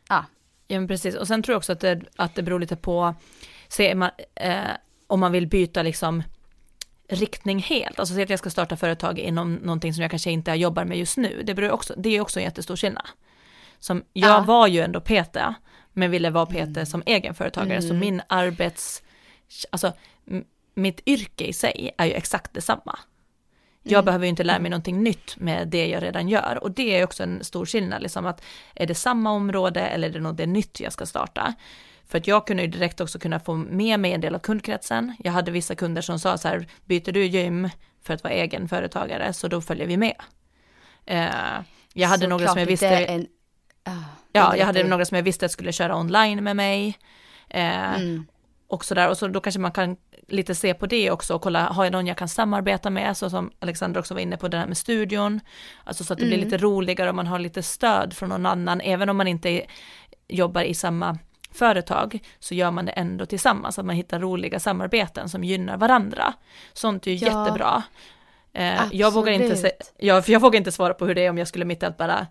[0.09, 0.25] ja.
[0.67, 3.15] Ja men precis, och sen tror jag också att det, att det beror lite på,
[3.67, 4.59] se, man, eh,
[5.07, 6.23] om man vill byta liksom
[7.09, 10.51] riktning helt, alltså säg att jag ska starta företag inom någonting som jag kanske inte
[10.51, 13.07] jobbar med just nu, det, beror också, det är också en jättestor skillnad.
[13.79, 14.43] Som, jag Ja.
[14.47, 15.37] var ju ändå PT,
[15.93, 19.03] men ville vara PT som egenföretagare, så min arbets,
[19.69, 19.93] alltså
[20.73, 22.99] mitt yrke i sig är ju exakt detsamma.
[23.83, 26.99] Jag behöver ju inte lära mig någonting nytt med det jag redan gör och det
[26.99, 28.43] är också en stor skillnad, liksom att
[28.75, 31.53] är det samma område eller är det något nytt jag ska starta?
[32.07, 35.15] För att jag kunde ju direkt också kunna få med mig en del av kundkretsen.
[35.19, 37.69] Jag hade vissa kunder som sa så här, byter du gym
[38.03, 40.15] för att vara egen företagare så då följer vi med.
[41.93, 43.27] Jag hade några Såklart som jag visste, En,
[43.83, 43.91] ah,
[44.31, 46.97] ja, jag hade några som jag visste att skulle köra online med mig.
[47.49, 48.25] Eh, Mm.
[48.69, 49.97] Och sådär, och så då kanske man kan
[50.27, 53.29] lite se på det också och kolla, har jag någon jag kan samarbeta med, så
[53.29, 55.39] som Alexander också var inne på det här med studion,
[55.83, 56.45] alltså så att det blir Mm.
[56.49, 59.61] lite roligare om man har lite stöd från någon annan, även om man inte
[60.27, 61.17] jobbar i samma
[61.53, 66.33] företag så gör man det ändå tillsammans, att man hittar roliga samarbeten som gynnar varandra.
[66.73, 67.25] Sånt är ju Ja.
[67.45, 67.83] jättebra.
[68.53, 71.29] Eh, jag, vågar inte se, jag, för jag vågar inte svara på hur det är
[71.29, 72.27] om jag skulle mitt i allt bara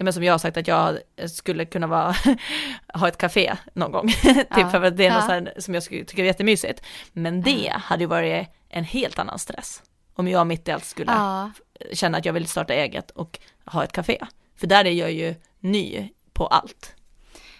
[0.00, 0.98] men som jag har sagt att jag
[1.30, 2.14] skulle kunna vara,
[2.94, 4.70] ha ett café någon gång, typ Ja.
[4.70, 5.26] för att det är något Ja.
[5.26, 6.82] så här som jag skulle tycka är jättemysigt.
[7.12, 9.82] Men det hade ju varit en helt annan stress.
[10.14, 11.50] Om jag mitt i allt skulle Ja,
[11.92, 14.18] känna att jag vill starta eget och ha ett café.
[14.56, 16.94] För där är jag ju ny på allt.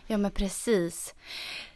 [0.07, 1.15] ja men precis.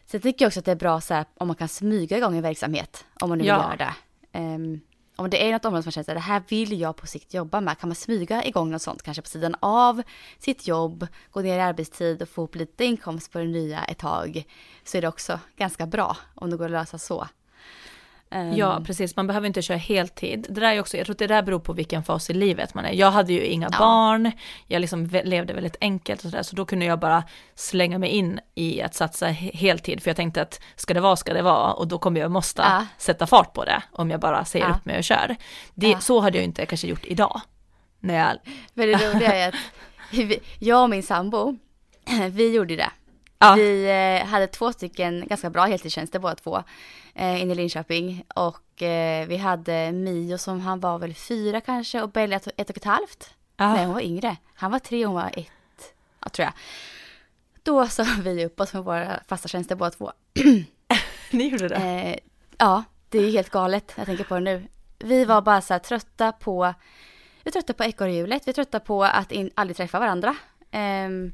[0.07, 2.37] Sen tycker jag också att det är bra så här, om man kan smyga igång
[2.37, 3.55] en verksamhet, om man nu vill Ja.
[3.63, 3.95] göra det.
[4.39, 4.81] Ehm,
[5.17, 7.35] om det är något område som man känner att det här vill jag på sikt
[7.35, 10.03] jobba med, kan man smyga igång något sånt kanske på sidan av
[10.39, 13.99] sitt jobb, gå ner i arbetstid och få upp lite inkomst på det nya ett
[13.99, 14.45] tag,
[14.85, 17.27] så är det också ganska bra om det går att lösa så.
[18.31, 19.17] Ehm, Ja, precis.
[19.17, 20.47] Man behöver inte köra heltid.
[20.51, 22.75] Det där är också, jag tror att det där beror på vilken fas i livet
[22.75, 22.93] man är.
[22.93, 23.79] Jag hade ju inga Ja.
[23.79, 24.33] barn,
[24.67, 27.25] jag liksom levde väldigt enkelt och sådär, så då kunde jag bara
[27.55, 31.17] slänga mig in i att satsa he- heltid, för jag tänkte att ska det vara,
[31.17, 32.87] ska det vara, och då kommer jag måste Ja.
[32.99, 34.75] sätta fart på det, om jag bara säger Ja.
[34.75, 35.37] upp mig och kör.
[35.75, 36.03] Det.
[36.03, 37.41] Så hade jag inte kanske gjort idag.
[38.01, 38.37] När jag,
[38.75, 39.55] Men det roliga är att
[40.59, 41.57] jag och min sambo,
[42.31, 42.91] vi gjorde det.
[43.57, 43.91] Vi
[44.23, 46.63] eh, hade två stycken ganska bra heltidstjänster båda två
[47.17, 48.25] eh, inne i Linköping.
[48.35, 52.71] Och eh, vi hade Mio som han var väl fyra kanske och Bella ett, ett
[52.71, 53.35] och ett halvt.
[53.57, 53.75] Ja.
[53.75, 54.37] Nej hon var yngre.
[54.55, 56.53] Han var tre och hon var ett, ja, tror jag.
[57.63, 60.13] Då sa vi upp oss med våra fasta tjänster båda två.
[61.31, 61.77] ni gjorde det.
[61.77, 62.19] Eh,
[62.59, 63.93] ja, det är helt galet.
[63.97, 64.69] Jag tänker på det nu.
[64.99, 66.75] Vi var bara så här trötta på,
[67.43, 68.43] vi är trötta på ekorrhjulet.
[68.47, 70.37] Vi är trötta på att in, aldrig träffa varandra.
[70.71, 71.33] Ehm,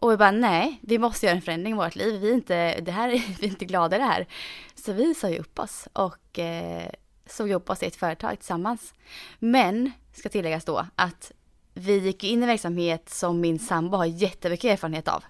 [0.00, 2.20] och vi bara nej, vi måste göra en förändring i vårt liv.
[2.20, 3.08] Vi är inte, det här,
[3.40, 4.26] vi är inte glada i det här.
[4.74, 6.90] Så vi sa ju upp oss och eh,
[7.26, 8.94] såg upp oss i ett företag tillsammans.
[9.38, 11.32] Men, ska tilläggas då, att
[11.74, 15.24] vi gick in i verksamhet som min sambo har jättemycket erfarenhet av.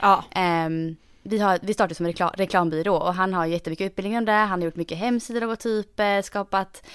[0.00, 4.24] Ja, Ehm, vi, har, vi startade som reklam, reklambyrå och han har jättemycket utbildning om
[4.24, 4.32] det.
[4.32, 6.86] Han har gjort mycket hemsidor, logotyper, skapat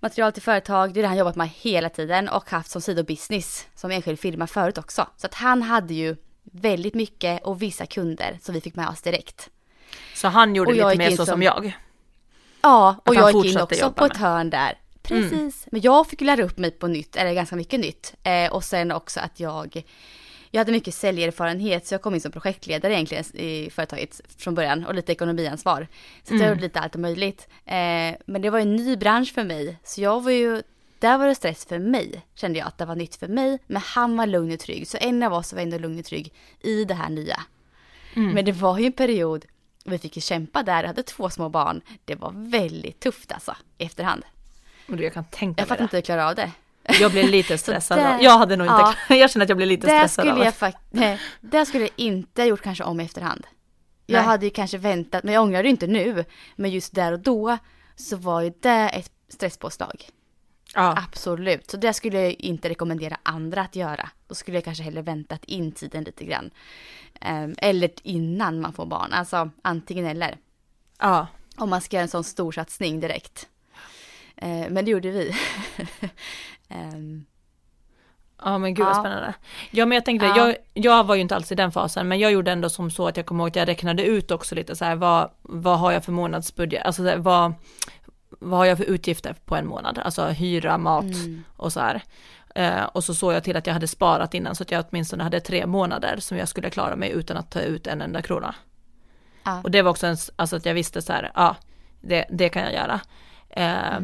[0.00, 0.94] material till företag.
[0.94, 4.46] Det är det han jobbat med hela tiden och haft som sidobusiness som enskild firma
[4.46, 5.06] förut också.
[5.16, 9.02] Så att han hade ju väldigt mycket och vissa kunder som vi fick med oss
[9.02, 9.50] direkt.
[10.14, 11.72] så han gjorde lite mer så som, jag.
[12.62, 14.78] Ja, och jag gick in också på ett hörn där.
[15.02, 15.66] Precis.
[15.70, 18.14] Men jag fick lära upp mig på nytt, eller ganska mycket nytt.
[18.22, 19.82] Eh, och sen också att jag,
[20.50, 24.86] jag hade mycket säljerfarenhet så jag kom in som projektledare egentligen i företaget från början
[24.86, 25.88] och lite ekonomiansvar.
[26.24, 27.48] Så jag gjorde lite allt möjligt.
[27.64, 29.78] Eh, men det var en ny bransch för mig.
[29.84, 30.62] Så jag var ju,
[31.02, 33.58] där var det stress för mig, kände jag att det var nytt för mig.
[33.66, 36.32] Men han var lugn och trygg, så en av oss var ändå lugn och trygg
[36.60, 37.40] i det här nya.
[38.14, 39.44] Men det var ju en period,
[39.84, 41.80] vi fick ju kämpa där, jag hade två små barn.
[42.04, 44.22] Det var väldigt tufft alltså, i efterhand.
[44.88, 45.82] Och du, jag kan tänka Jag mig fattar det.
[45.84, 46.50] inte hur jag klarade av det.
[47.00, 47.98] Jag blev lite stressad.
[47.98, 49.14] där- jag hade nog inte, ja.
[49.16, 50.52] jag känner att jag blev lite stressad skulle jag det.
[50.52, 53.46] faktiskt, det skulle jag inte ha gjort kanske om i efterhand.
[54.06, 54.26] Jag Nej.
[54.26, 56.24] hade ju kanske väntat, men jag ångrar det inte nu.
[56.56, 57.58] Men just där och då
[57.96, 60.04] så var ju det ett stresspåslag.
[60.74, 60.94] Ja.
[61.08, 61.70] Absolut.
[61.70, 64.08] Så det skulle jag inte rekommendera andra att göra.
[64.28, 66.50] Då skulle jag kanske hellre väntat in tiden lite grann.
[67.20, 69.12] Ehm, eller innan man får barn.
[69.12, 70.36] Alltså antingen eller.
[71.00, 71.26] ja.
[71.56, 73.48] Om man ska göra en sån stor satsning direkt.
[74.36, 75.34] Eh, men det gjorde vi.
[76.68, 77.24] Ehm,
[78.44, 79.00] Ja men gud vad Ja.
[79.00, 79.34] spännande.
[79.70, 80.36] Ja men jag tänkte, Ja.
[80.36, 83.08] jag, jag var ju inte alls i den fasen, men jag gjorde ändå som så
[83.08, 85.92] att jag kommer ihåg att jag räknade ut också lite så här, vad, vad har
[85.92, 87.52] jag för månadsbudget, alltså här, vad,
[88.40, 91.44] vad har jag för utgifter på en månad, alltså hyra, mat Mm.
[91.56, 92.02] och så här.
[92.54, 95.22] Eh, och så såg jag till att jag hade sparat innan så att jag åtminstone
[95.24, 98.54] hade tre månader som jag skulle klara mig utan att ta ut en enda krona.
[99.44, 99.60] Ja.
[99.64, 101.56] Och det var också en, alltså att jag visste så här, ja,
[102.00, 103.00] det, det kan jag göra.
[103.50, 104.00] Eh,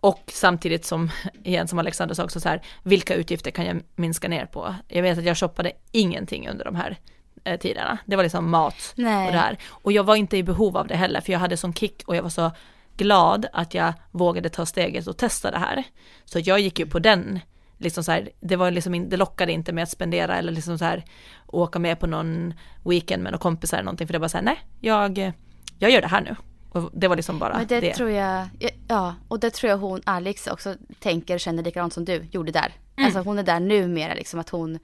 [0.00, 1.10] Och samtidigt som,
[1.44, 4.74] igen som Alexander sa också så här, vilka utgifter kan jag minska ner på?
[4.88, 6.96] Jag vet att jag shoppade ingenting under de här
[7.44, 7.98] eh, tiderna.
[8.06, 9.26] Det var liksom mat Nej.
[9.26, 9.58] och det här.
[9.68, 12.16] Och jag var inte i behov av det heller, för jag hade sån kick och
[12.16, 12.50] jag var så
[12.96, 15.82] glad att jag vågade ta steget och testa det här.
[16.24, 17.40] Så jag gick ju på den,
[17.78, 20.78] liksom så här, det var liksom, in- det lockade inte med att spendera eller liksom
[20.78, 21.04] så här
[21.46, 24.44] åka med på någon weekend med några kompisar eller någonting, för det var så här,
[24.44, 25.32] nej, jag,
[25.78, 26.36] jag gör det här nu.
[26.70, 27.94] Och det var liksom bara Men det, det.
[27.94, 28.48] tror jag,
[28.88, 32.52] ja, och det tror jag hon, Alex, också tänker och känner likadant som du gjorde
[32.52, 32.72] där.
[32.98, 34.78] Alltså hon är där numera, liksom att hon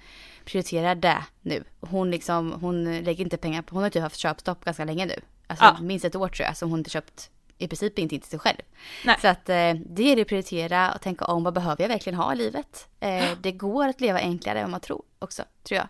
[0.44, 1.64] prioriterar det nu.
[1.80, 5.14] Hon liksom, hon lägger inte pengar på, hon har ju haft köpstopp ganska länge nu.
[5.46, 5.76] Alltså Ja.
[5.80, 8.58] minst ett år tror jag, som hon inte köpt i princip ingenting till sig själv.
[9.04, 9.16] Nej.
[9.20, 12.18] Så att eh, det är det att prioritera och tänka om, vad behöver jag verkligen
[12.18, 12.88] ha i livet?
[13.00, 15.88] Eh, det går att leva enklare än vad man tror också, tror jag.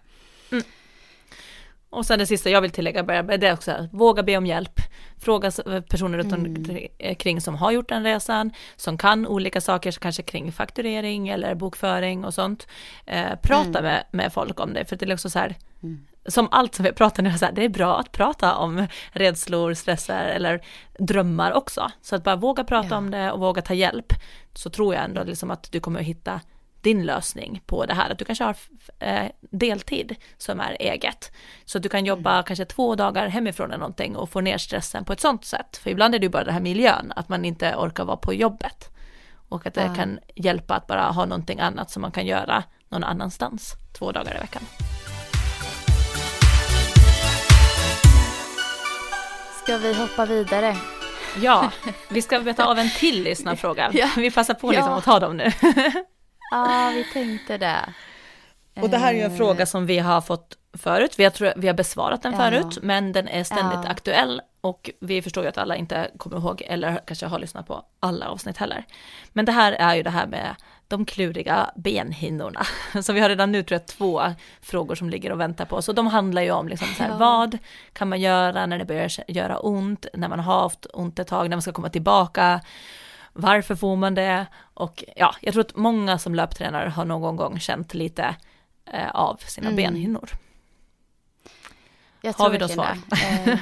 [1.93, 4.81] Och sen det sista jag vill tillägga, det är också här, våga be om hjälp.
[5.19, 5.51] Fråga
[5.91, 6.33] personer runt
[7.09, 12.25] omkring som har gjort den resan, som kan olika saker, kanske kring fakturering eller bokföring
[12.25, 12.67] och sånt.
[13.07, 15.55] Eh, prata med, med folk om det, för det är också så här,
[16.27, 19.75] som allt som vi pratar nu, så här, det är bra att prata om rädslor,
[19.75, 20.61] stressar eller
[20.99, 21.91] drömmar också.
[22.03, 22.97] Så att bara våga prata Ja.
[22.97, 24.13] om det och våga ta hjälp,
[24.55, 26.41] så tror jag ändå liksom att du kommer att hitta
[26.83, 28.11] din lösning på det här.
[28.11, 28.57] Att du kanske har
[28.99, 31.33] eh, deltid som är eget.
[31.65, 35.05] Så att du kan jobba kanske två dagar hemifrån eller någonting och få ner stressen
[35.05, 35.77] på ett sånt sätt.
[35.77, 38.35] För ibland är det ju bara den här miljön, att man inte orkar vara på
[38.35, 38.89] jobbet.
[39.49, 39.95] Och att det Ja.
[39.95, 44.37] kan hjälpa att bara ha någonting annat som man kan göra någon annanstans två dagar
[44.37, 44.63] i veckan.
[49.63, 50.77] Ska vi hoppa vidare?
[51.43, 51.71] Ja,
[52.09, 53.91] vi ska beta av en till lyssnarfråga.
[53.95, 54.09] Ja.
[54.17, 54.99] Vi passar på liksom Ja.
[54.99, 55.51] att ta dem nu.
[56.53, 57.93] Ja, vi tänkte det.
[58.81, 61.15] Och det här är ju en Eh, fråga som vi har fått förut.
[61.19, 62.39] Vi har, tror vi har besvarat den Ja.
[62.39, 63.91] förut, men den är ständigt Ja.
[63.91, 67.85] aktuell och vi förstår ju att alla inte kommer ihåg eller kanske har lyssnat på
[68.01, 68.85] alla avsnitt heller.
[69.33, 70.55] Men det här är ju det här med
[70.89, 72.67] de kluriga benhinnorna.
[73.03, 74.23] Så vi har redan nu tror jag två
[74.63, 77.11] frågor som ligger och väntar på oss och de handlar ju om liksom så här,
[77.11, 77.17] Ja.
[77.17, 77.59] vad
[77.93, 81.51] kan man göra när det börjar göra ont, när man har haft ont ett tag,
[81.51, 82.61] när man ska komma tillbaka,
[83.33, 84.47] varför får man det?
[84.75, 88.37] Och ja, jag tror att många som löptränare har någon gång känt lite
[88.93, 89.77] eh, av sina Mm.
[89.77, 90.31] benhinnor.
[92.21, 92.97] Jag Har vi då det.
[93.47, 93.59] Eh,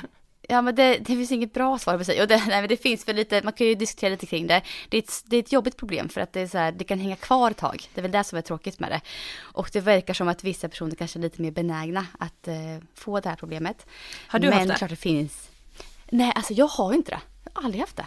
[0.52, 2.22] Ja men det, det finns inget bra svar på sig.
[2.22, 4.62] Och det, nej, men det finns för lite, man kan ju diskutera lite kring det.
[4.88, 6.84] Det är ett, det är ett jobbigt problem för att det är så här, det
[6.84, 7.88] kan hänga kvar ett tag.
[7.94, 9.00] Det är väl det som är tråkigt med det.
[9.38, 12.54] Och det verkar som att vissa personer kanske är lite mer benägna att eh,
[12.94, 13.86] få det här problemet.
[14.26, 14.74] Har du men haft det?
[14.74, 15.50] klart det finns.
[16.10, 17.20] Nej, alltså jag har inte det.
[17.44, 18.06] Jag har aldrig haft det.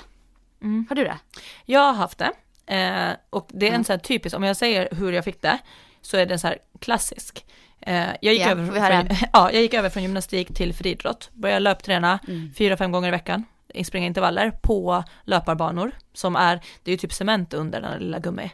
[0.64, 0.86] Mm.
[0.89, 1.18] Har du det?
[1.66, 2.32] Jag har haft det.
[2.76, 5.57] Eh, och det är en sån här typisk, om jag säger hur jag fick det,
[6.01, 7.45] så är det så här klassisk.
[7.82, 11.30] Eh, jag, gick Ja, över från, ja, jag gick över från gymnastik till friidrott.
[11.34, 12.53] Började löpträna Mm.
[12.57, 13.45] fyra, fem gånger i veckan,
[13.86, 18.51] springa intervaller på löparbanor, som är, det är ju typ cement under den lilla gummi.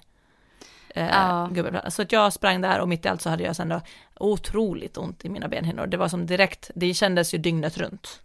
[0.95, 1.49] Eh, Ja.
[1.89, 3.81] Så att jag sprang där och mitt i allt så hade jag sen då
[4.19, 5.87] otroligt ont i mina benhinnor.
[5.87, 8.21] Det var som direkt, det kändes ju dygnet runt.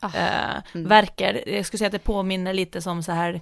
[0.00, 0.88] Ah, Eh, mm.
[0.88, 3.40] Verkar, jag skulle säga att det påminner lite som så här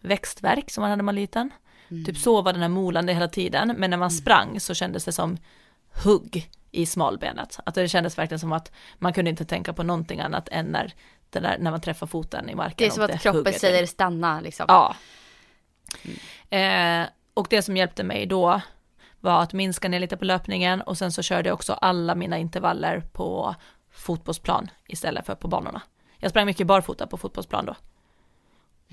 [0.00, 1.50] växtverk som man hade när man var liten.
[1.90, 2.04] Mm.
[2.04, 5.12] Typ så var den här molande hela tiden, men när man sprang så kändes det
[5.12, 5.36] som
[6.04, 7.58] hugg i smalbenet.
[7.66, 10.94] Att det kändes verkligen som att man kunde inte tänka på någonting annat än när,
[11.30, 12.76] där, när man träffar foten i marken.
[12.78, 14.66] Det är som att kroppen säger stanna liksom.
[14.68, 14.96] Ja.
[16.56, 18.60] Eh, och det som hjälpte mig då
[19.20, 22.38] var att minska ner lite på löpningen och sen så körde jag också alla mina
[22.38, 23.54] intervaller på
[23.90, 25.82] fotbollsplan istället för på banorna.
[26.24, 27.74] Jag sprang mycket barfota på fotbollsplan då.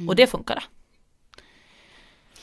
[0.08, 0.62] Och det funkade.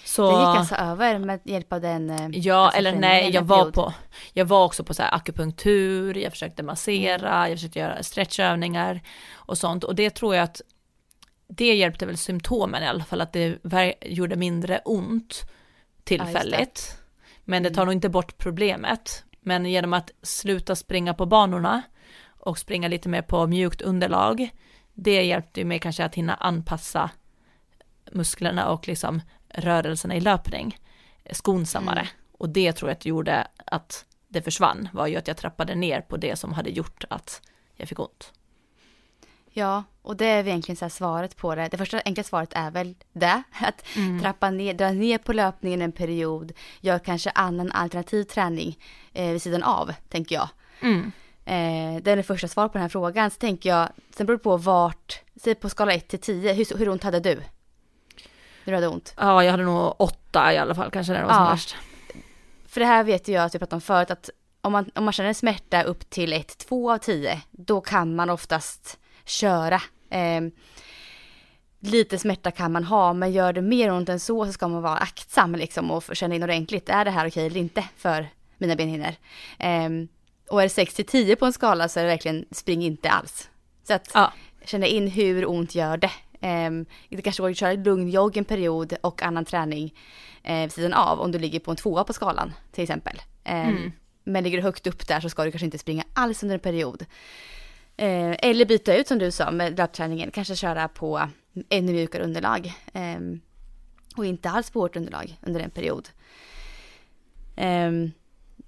[0.05, 0.35] Så, Mm.
[0.45, 2.11] Det gick alltså över med hjälp av den...
[2.11, 3.95] eh, ja, alltså eller nej, jag var på,
[4.33, 7.49] jag var också på så här akupunktur, jag försökte massera, Mm.
[7.51, 9.01] jag försökte göra stretchövningar
[9.33, 9.85] och sånt.
[9.85, 10.61] Och det tror jag att
[11.49, 13.59] det hjälpte väl symptomen i alla fall, att det
[14.07, 15.43] gjorde mindre ont
[16.05, 16.99] tillfälligt.
[17.45, 17.87] Men det tar Mm.
[17.87, 19.25] nog inte bort problemet.
[19.41, 21.83] Men genom att sluta springa på banorna
[22.41, 24.51] och springa lite mer på mjukt underlag,
[25.01, 27.11] det hjälpte ju mig kanske att hinna anpassa
[28.13, 30.79] musklerna och liksom rörelserna i löpning
[31.33, 32.01] skonsammare.
[32.01, 32.13] Mm.
[32.33, 36.01] Och det tror jag att gjorde att det försvann, var ju att jag trappade ner
[36.01, 37.43] på det som hade gjort att
[37.77, 38.33] jag fick ont.
[39.51, 41.69] Ja, och det är egentligen så svaret på det.
[41.69, 43.43] Det första enkla svaret är väl det.
[43.61, 44.21] Att Mm.
[44.21, 46.53] trappa ner, dra ner på löpningen en period.
[46.81, 48.79] Gör kanske annan alternativ träning
[49.13, 50.49] eh, vid sidan av, tänker jag.
[50.81, 51.13] Mm.
[51.49, 53.31] Eh, det är det första svaret på den här frågan.
[53.31, 56.79] Så tänker jag, sen beror det på vart, säg på skala 1 till 10, hur,
[56.79, 57.35] hur ont hade du?
[58.65, 59.15] När du hade ont?
[59.17, 61.51] Ja, jag hade nog åtta i alla fall, kanske när det var som Ja.
[61.51, 61.77] värst.
[62.67, 64.31] För det här vet jag att vi pratade om förut, att
[64.61, 68.31] om man, om man känner smärta upp till 1, 2 av 10, då kan man
[68.31, 69.81] oftast köra.
[70.11, 70.41] Eh,
[71.81, 74.83] lite smärta kan man ha, men gör det mer ont än så så ska man
[74.83, 78.29] vara aktsam liksom och känna in ordentligt, är det här okej eller inte för
[78.59, 79.13] mina benhinnor?
[79.59, 79.89] Eh,
[80.51, 83.11] och är det 6 till 10 på en skala så är det verkligen spring inte
[83.11, 83.49] alls.
[83.85, 84.33] Så att Ja.
[84.65, 86.11] känna in hur ont gör det.
[86.67, 89.95] Um, det kanske går att köra lugn jogg en period och annan träning
[90.43, 93.23] eh, vid sidan av om du ligger på en tvåa på skalan till exempel.
[93.45, 93.93] Ehm,
[94.25, 96.61] Men ligger du högt upp där så ska du kanske inte springa alls under en
[96.61, 97.05] period.
[97.97, 101.29] Eh, eller byta ut som du sa med löpträningen, kanske köra på
[101.69, 102.73] ännu mjukare underlag.
[102.93, 103.41] Ehm,
[104.17, 106.09] och inte alls på hårt underlag under en period.
[107.57, 108.11] Ehm,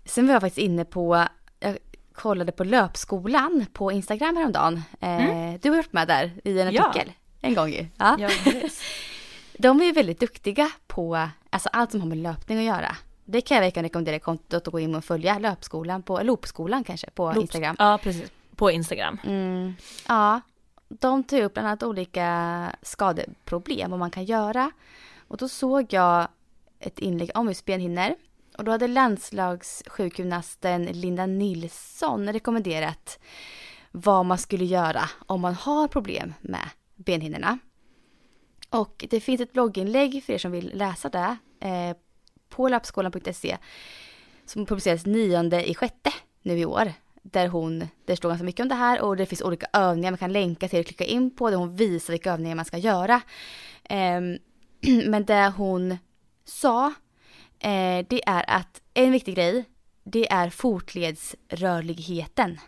[0.05, 1.25] sen var jag faktiskt inne på,
[1.61, 1.79] jag
[2.13, 4.83] kollade på löpskolan på Instagram häromdagen.
[5.01, 6.89] Eh, Du har varit med där i en Ja.
[6.89, 7.87] artikel en gång ju.
[7.97, 8.17] Ja.
[8.19, 8.29] Ja.
[9.59, 12.97] De är ju väldigt duktiga på alltså allt som har med löpning att göra.
[13.25, 17.11] Det kan jag verkligen rekommendera kontot att gå in och följa löpskolan på, loopskolan kanske
[17.11, 17.41] på Loops.
[17.41, 17.77] Instagram.
[17.79, 18.31] Ja, precis.
[18.57, 19.19] På Instagram.
[19.25, 19.75] Mm,
[20.09, 20.41] ja,
[20.89, 24.71] de tar upp bland annat olika skadeproblem och man kan göra.
[25.29, 26.29] Och då såg jag
[26.79, 28.15] ett inlägg om just benhinnor.
[28.59, 33.19] Och då hade landslagssjukgymnasten Linda Nilsson rekommenderat
[33.91, 37.59] vad man skulle göra om man har problem med benhinnorna.
[38.71, 41.97] Och det finns ett blogginlägg för er som vill läsa det eh,
[42.49, 43.59] på lappskolan.se
[44.45, 46.93] som publiceras 9 i sjätte nu i år.
[47.23, 50.19] Där hon, det står ganska mycket om det här och det finns olika övningar man
[50.19, 53.21] kan länka till och klicka in på där hon visar vilka övningar man ska göra.
[53.85, 54.21] Eh,
[55.07, 55.99] men det hon
[56.45, 56.93] sa,
[57.61, 59.65] eh, det är att en viktig grej,
[60.05, 62.61] det är fotledsrörligheten.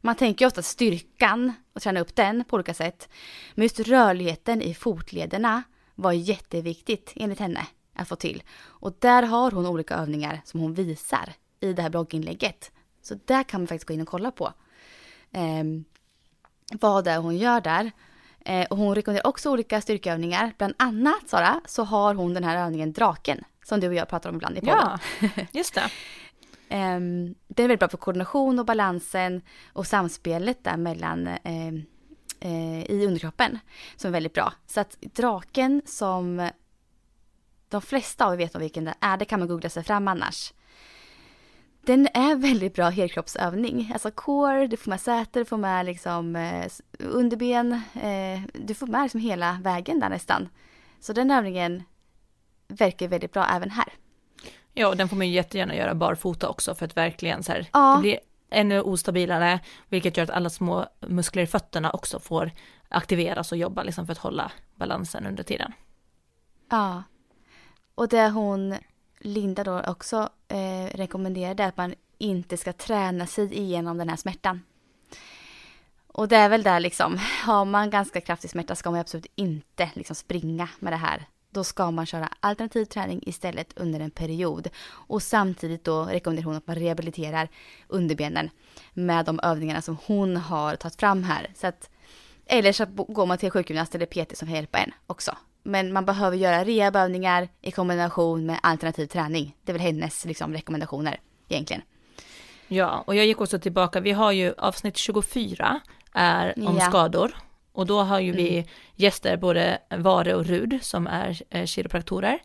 [0.00, 3.08] Man tänker ju ofta styrkan och träna upp den på olika sätt.
[3.54, 5.62] Men just rörligheten i fotlederna
[5.94, 8.42] var jätteviktigt enligt henne att få till.
[8.60, 12.72] Och där har hon olika övningar som hon visar i det här blogginlägget.
[13.02, 14.52] Så där kan man faktiskt gå in och kolla på
[15.32, 15.64] eh,
[16.72, 17.90] vad det är hon gör där.
[18.40, 20.54] Eh, och hon rekommenderar också olika styrkeövningar.
[20.58, 24.30] Bland annat, Sara, så har hon den här övningen draken som du och jag pratar
[24.30, 24.98] om ibland i podden.
[25.20, 25.90] Ja, just det.
[26.70, 29.42] Um, den är väldigt bra för koordination och balansen
[29.72, 31.74] och samspelet där mellan uh,
[32.44, 33.58] uh, i underkroppen
[33.96, 34.52] som är väldigt bra.
[34.66, 36.50] Så att draken som
[37.68, 40.08] de flesta av er vet om vilken det är, det kan man googla sig fram
[40.08, 40.52] annars.
[41.80, 43.90] Den är väldigt bra helkroppsövning.
[43.92, 46.66] Alltså core, du får med säte, du får med liksom eh,
[46.98, 50.48] underben, eh, du får med liksom hela vägen där nästan.
[51.00, 51.82] Så den övningen
[52.68, 53.92] verkar väldigt bra även här.
[54.72, 57.66] Ja, och den får man ju jättegärna göra barfota också för att verkligen så här,
[57.72, 57.94] Ja.
[57.96, 58.18] det blir
[58.50, 62.50] ännu ostabilare, vilket gör att alla små muskler i fötterna också får
[62.88, 65.72] aktiveras och jobba liksom för att hålla balansen under tiden.
[66.70, 67.02] Ja.
[67.94, 68.74] Och det hon,
[69.18, 74.62] Linda då också eh, rekommenderade att man inte ska träna sig igenom den här smärtan.
[76.06, 79.90] Och det är väl där liksom, har man ganska kraftig smärta ska man absolut inte
[79.94, 81.26] liksom springa med det här.
[81.54, 84.68] Då ska man köra alternativ träning istället under en period.
[84.86, 87.48] Och samtidigt då rekommenderar hon att man rehabiliterar
[87.88, 88.50] underbenen
[88.94, 91.50] med de övningarna som hon har tagit fram här.
[91.54, 91.90] Så att,
[92.46, 95.36] eller så går man till sjukgymnast eller PT som kan hjälpa en också.
[95.62, 99.56] Men man behöver göra rehabövningar i kombination med alternativ träning.
[99.62, 101.82] Det är väl hennes liksom, rekommendationer egentligen.
[102.68, 105.80] Ja, och jag gick också tillbaka, vi har ju avsnitt 24
[106.12, 106.80] är om Ja.
[106.88, 107.36] skador.
[107.74, 112.38] Och då har ju vi gäster, både Vare och Rud, som är eh, kiropraktorer.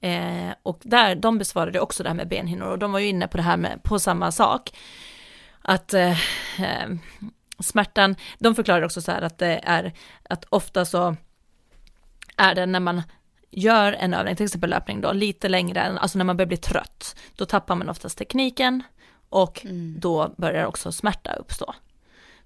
[0.00, 3.28] Eh, och där, de besvarade också det här med benhinnor och de var ju inne
[3.28, 4.70] på det här med, på samma sak.
[5.62, 6.10] Att eh,
[6.60, 6.88] eh,
[7.58, 9.92] smärtan, de förklarar också så här att det är,
[10.28, 11.16] att ofta så
[12.36, 13.02] är det när man
[13.50, 16.56] gör en övning, till exempel löpning då, lite längre än, alltså när man börjar bli
[16.56, 18.82] trött, då tappar man oftast tekniken
[19.28, 19.66] och
[19.98, 21.74] då börjar också smärta uppstå.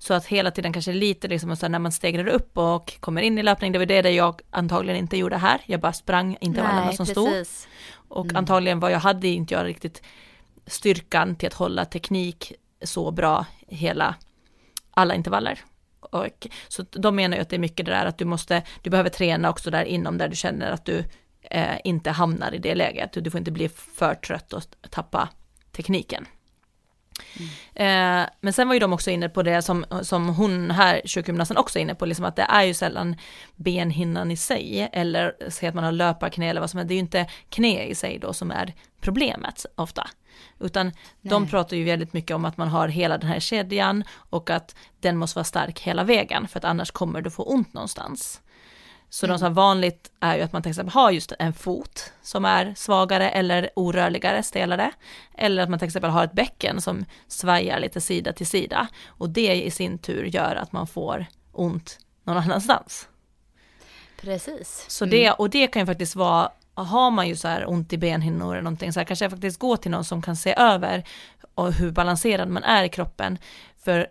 [0.02, 3.38] Så att hela tiden kanske lite liksom så när man stegrar upp och kommer in
[3.38, 6.92] i löpning, det var det där jag antagligen inte gjorde här, jag bara sprang intervallerna
[6.92, 7.28] som stod.
[7.28, 7.68] precis.
[7.92, 10.02] Och antagligen vad jag hade inte jag riktigt
[10.66, 14.14] styrkan till att hålla teknik så bra hela
[14.90, 15.60] alla intervaller.
[16.00, 18.90] Och, så de menar ju att det är mycket det där att du måste, du
[18.90, 21.04] behöver träna också där inom där du känner att du
[21.40, 23.12] eh, inte hamnar i det läget.
[23.12, 25.28] Du får inte bli för trött och tappa
[25.72, 26.26] tekniken.
[27.74, 31.56] Eh, men sen var ju de också inne på det som, som hon här, sjukgymnasten
[31.56, 33.16] också är inne på, liksom att det är ju sällan
[33.56, 36.96] benhinnan i sig, eller säg att man har löparknä eller vad som helst, det är
[36.96, 40.10] ju inte knä i sig då som är problemet ofta.
[40.60, 44.50] Utan de pratar ju väldigt mycket om att man har hela den här kedjan och
[44.50, 48.40] att den måste vara stark hela vägen, för att annars kommer du få ont någonstans.
[49.10, 52.44] Så de som vanligt är ju att man till exempel har just en fot som
[52.44, 54.92] är svagare eller orörligare, stelare.
[55.34, 58.88] Eller att man till exempel har ett bäcken som svajar lite sida till sida.
[59.06, 63.08] Och det i sin tur gör att man får ont någon annanstans.
[64.20, 64.84] Precis.
[64.88, 67.98] Så det, och det kan ju faktiskt vara, har man ju så här ont i
[67.98, 71.04] benhinnor eller någonting, så här kanske jag faktiskt gå till någon som kan se över
[71.54, 73.38] och hur balanserad man är i kroppen.
[73.84, 74.06] För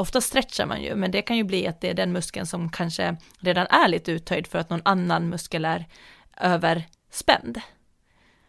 [0.00, 2.70] ofta stretchar man ju, men det kan ju bli att det är den muskeln som
[2.70, 5.86] kanske redan är lite uttöjd för att någon annan muskel är
[6.36, 7.60] överspänd.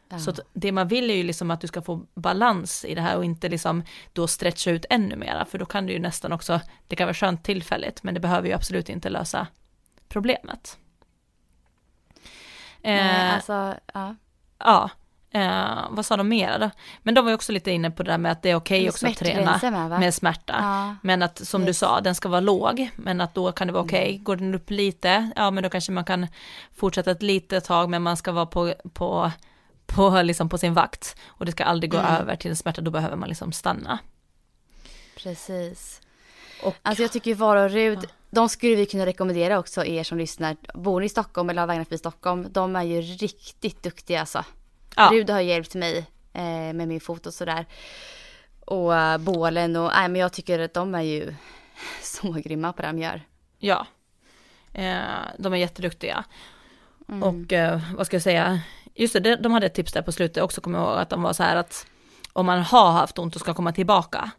[0.10, 0.20] Ja.
[0.20, 3.18] Så det man vill är ju liksom att du ska få balans i det här
[3.18, 3.84] och inte liksom
[4.14, 7.14] då stretcha ut ännu mera, för då kan du ju nästan också, det kan vara
[7.14, 9.48] skönt tillfälligt, men det behöver ju absolut inte lösa
[10.10, 10.78] problemet.
[12.84, 14.16] Nej, Eh, alltså, ja.
[14.58, 14.90] Ja,
[15.32, 16.70] eh, vad sa de mera då?
[17.04, 18.82] Men de var ju också lite inne på det där med att det är okej
[18.82, 19.60] Med också att träna
[19.90, 20.56] med, med smärta.
[20.60, 20.96] Ja.
[21.04, 21.78] Men att som du Yes.
[21.78, 24.10] sa, den ska vara låg, men att då kan det vara okej.
[24.12, 24.24] Mm.
[24.24, 26.28] Går den upp lite, ja men då kanske man kan
[26.76, 29.32] fortsätta ett litet tag, men man ska vara på, på,
[29.86, 31.16] på, liksom på sin vakt.
[31.28, 32.12] Och det ska aldrig gå Mm.
[32.16, 34.00] över till en smärta, då behöver man liksom stanna.
[35.24, 36.02] Precis.
[36.64, 38.00] Och, Alltså jag tycker Vara och Rud,
[38.32, 40.56] de skulle vi kunna rekommendera också er som lyssnar.
[40.74, 44.44] Bor ni i Stockholm eller har vägarna förbi Stockholm, de är ju riktigt duktiga alltså.
[44.96, 45.98] Ja, Rud har hjälpt mig
[46.34, 47.66] eh, med min fot och sådär.
[48.66, 51.34] Och uh, bålen och, nej men jag tycker att de är ju
[52.02, 53.22] så grymma på det de gör.
[53.60, 53.88] Ja,
[54.74, 55.02] eh,
[55.38, 56.24] de är jätteduktiga.
[57.10, 57.24] Mm.
[57.24, 58.62] Och eh, vad ska jag säga,
[58.96, 61.22] just det, de hade ett tips där på slutet också, kommer jag ihåg, att de
[61.22, 61.88] var så här att
[62.34, 64.32] om man har haft ont och ska komma tillbaka,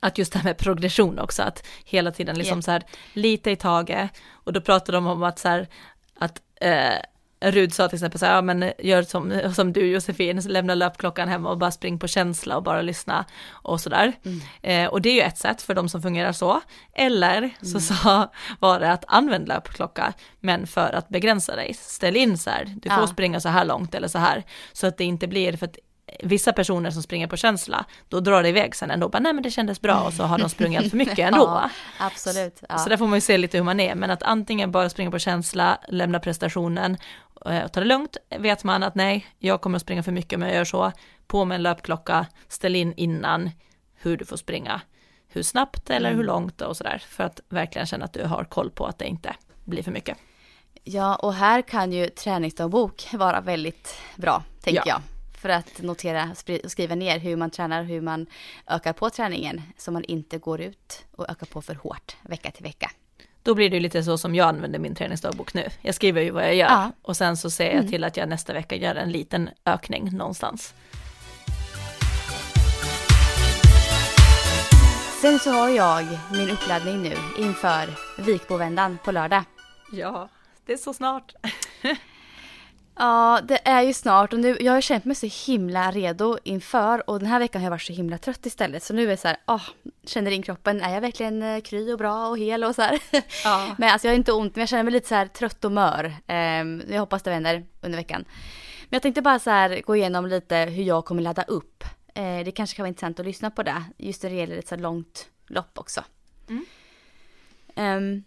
[0.00, 2.62] att just det här med progression också, att hela tiden liksom Yeah.
[2.62, 2.82] så här
[3.12, 5.68] lite i taget, och då pratade de om att så här,
[6.14, 6.98] att eh,
[7.40, 11.28] Rud sa till exempel så här, ja men gör som, som du Josefin, lämna löpklockan
[11.28, 14.12] hemma och bara spring på känsla och bara lyssna och sådär.
[14.62, 16.60] Eh, och det är ju ett sätt för de som fungerar så.
[16.94, 22.38] Eller så sa, var det att använd löpklocka, men för att begränsa dig, ställ in
[22.38, 23.06] så här, du får Ja.
[23.06, 25.76] springa så här långt eller så här, så att det inte blir, för att
[26.22, 29.42] vissa personer som springer på känsla, då drar det iväg sen ändå, bara nej men
[29.42, 31.38] det kändes bra och så har de sprungit allt för mycket ändå.
[31.44, 32.62] Ja, absolut.
[32.68, 32.78] Ja.
[32.78, 35.10] Så där får man ju se lite hur man är, men att antingen bara springa
[35.10, 36.96] på känsla, lämna prestationen
[37.40, 40.42] och ta det lugnt, vet man att nej, jag kommer att springa för mycket om
[40.42, 40.92] jag gör så,
[41.26, 43.50] på med en löpklocka, ställ in innan
[43.94, 44.80] hur du får springa,
[45.28, 48.70] hur snabbt eller hur långt och sådär, för att verkligen känna att du har koll
[48.70, 49.34] på att det inte
[49.64, 50.18] blir för mycket.
[50.84, 54.92] Ja, och här kan ju träningsdagbok vara väldigt bra, tänker Ja.
[54.92, 55.00] jag.
[55.40, 56.30] För att notera
[56.64, 58.26] och skriva ner hur man tränar, hur man
[58.66, 59.62] ökar på träningen.
[59.76, 62.90] Så man inte går ut och ökar på för hårt vecka till vecka.
[63.48, 65.68] Då blir det ju lite så som jag använder min träningsdagbok nu.
[65.80, 66.92] Jag skriver ju vad jag gör Ja.
[67.02, 70.74] och sen så ser jag till att jag nästa vecka gör en liten ökning någonstans.
[75.20, 77.88] Sen så har jag min uppladdning nu inför
[78.22, 79.42] Vikbovändan på lördag.
[79.92, 80.28] Ja,
[80.66, 81.34] det är så snart.
[83.00, 87.10] Ja, det är ju snart och nu, jag har känt mig så himla redo inför
[87.10, 88.82] och den här veckan har jag varit så himla trött istället.
[88.82, 89.60] Så nu är det så här, ah,
[90.04, 93.00] känner in kroppen, är jag verkligen eh, kry och bra och hel och så här.
[93.44, 93.74] Ja.
[93.78, 95.72] men alltså jag har inte ont, men jag känner mig lite så här trött och
[95.72, 96.16] mör.
[96.26, 98.24] Ehm, jag hoppas det vänder under veckan.
[98.80, 101.84] Men jag tänkte bara så här gå igenom lite hur jag kommer ladda upp.
[102.14, 104.68] Eh, det kanske kan vara intressant att lyssna på det, just när det gäller ett
[104.68, 106.04] så långt lopp också.
[107.74, 108.24] Ehm,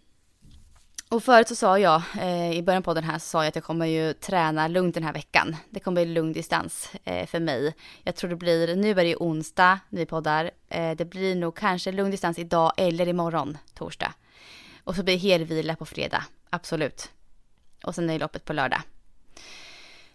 [1.12, 3.54] och förut så sa jag, eh, i början på den här så sa jag att
[3.54, 5.56] jag kommer ju träna lugnt den här veckan.
[5.70, 7.74] Det kommer bli lugn distans eh, för mig.
[8.02, 10.50] Jag tror det blir, nu är det ju onsdag, vi poddar.
[10.68, 14.14] Eh, det blir nog kanske lugn distans idag eller imorgon, torsdag.
[14.84, 17.10] Och så blir det helvila på fredag, absolut.
[17.84, 18.82] Och sen är loppet på lördag.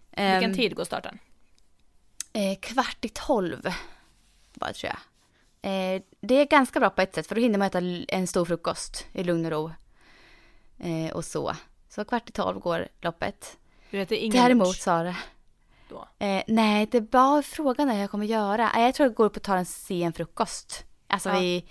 [0.09, 1.19] Vilken Ehm, tid går starten?
[2.33, 3.73] Eh, kvart i tolv,
[4.53, 4.99] bara tror jag.
[5.71, 8.45] Eh, det är ganska bra på ett sätt, för då hinner man äta en stor
[8.45, 9.71] frukost i lugn och ro.
[10.79, 11.55] Eh, och så.
[11.89, 13.57] Så kvart i tolv går loppet.
[13.91, 15.15] Du vet, det är ingen Däremot lunch Sara.
[16.19, 18.71] Eh, nej, det bara frågan är jag kommer göra.
[18.75, 20.85] Eh, jag tror jag går upp och tar en sen frukost.
[21.07, 21.39] Alltså Ja.
[21.39, 21.67] vid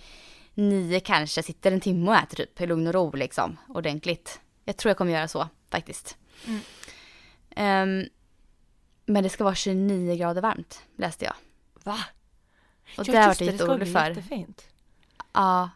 [0.55, 3.57] nio kanske, sitter en timme och äter typ i lugn och ro liksom.
[3.69, 4.41] Ordentligt.
[4.65, 6.17] Jag tror jag kommer göra så faktiskt.
[6.47, 6.61] Mm.
[7.51, 8.09] Ehm,
[9.07, 11.35] men det ska vara 29 grader varmt, läste jag.
[11.85, 11.99] Va?
[12.99, 14.09] Och det har jag varit lite orolig för.
[14.09, 14.65] Jättefint.
[15.33, 15.71] Ja,